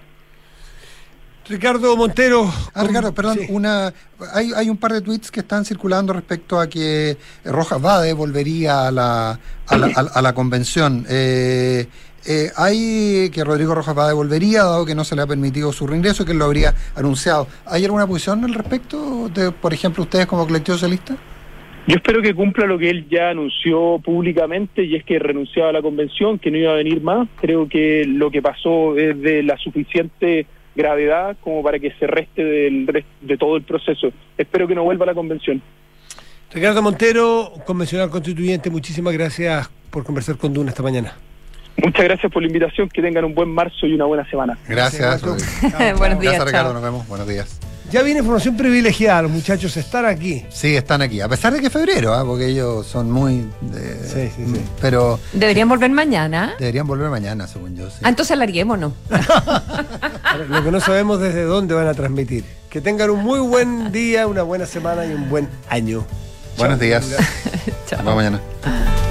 [1.50, 2.46] Ricardo Montero.
[2.76, 3.92] Ah, Ricardo, perdón, una,
[4.34, 8.88] hay, hay un par de tweets que están circulando respecto a que Rojas Vade volvería
[8.88, 11.06] a la, a la, a la- a la convención.
[11.10, 11.88] Eh,
[12.28, 15.88] eh, hay que Rodrigo Rojas Vade volvería, dado que no se le ha permitido su
[15.88, 17.48] reingreso, que él lo habría anunciado.
[17.66, 21.18] ¿Hay alguna posición al respecto, de, por ejemplo, ustedes como colectivo socialista?
[21.88, 25.74] Yo espero que cumpla lo que él ya anunció públicamente y es que renunciaba a
[25.74, 27.28] la convención, que no iba a venir más.
[27.42, 30.46] Creo que lo que pasó es de la suficiente
[30.80, 34.12] gravedad como para que se reste del, de todo el proceso.
[34.38, 35.62] Espero que no vuelva a la convención.
[36.52, 41.14] Ricardo Montero, convencional constituyente, muchísimas gracias por conversar con Duna esta mañana.
[41.84, 44.58] Muchas gracias por la invitación, que tengan un buen marzo y una buena semana.
[44.68, 45.22] Gracias.
[45.22, 46.70] Buenos días, Gracias, Ricardo.
[46.70, 46.74] chao.
[46.74, 47.08] Nos vemos.
[47.08, 47.60] Buenos días.
[47.92, 50.46] Ya viene información privilegiada, los muchachos están aquí.
[50.50, 51.22] Sí, están aquí.
[51.22, 52.24] A pesar de que es febrero, ¿ah?
[52.24, 53.46] porque ellos son muy.
[53.62, 54.62] de- Sí, sí, sí.
[54.80, 56.54] Pero Deberían volver mañana.
[56.60, 57.90] deberían volver mañana, según yo.
[57.90, 57.98] sí.
[58.04, 58.94] Ah, entonces alarguémonos.
[60.50, 62.44] Lo que no sabemos desde dónde van a transmitir.
[62.70, 66.06] Que tengan un muy buen día, una buena semana y un buen año.
[66.58, 66.86] Buenos Chao.
[66.88, 67.08] días.
[67.92, 68.40] Nos vemos mañana.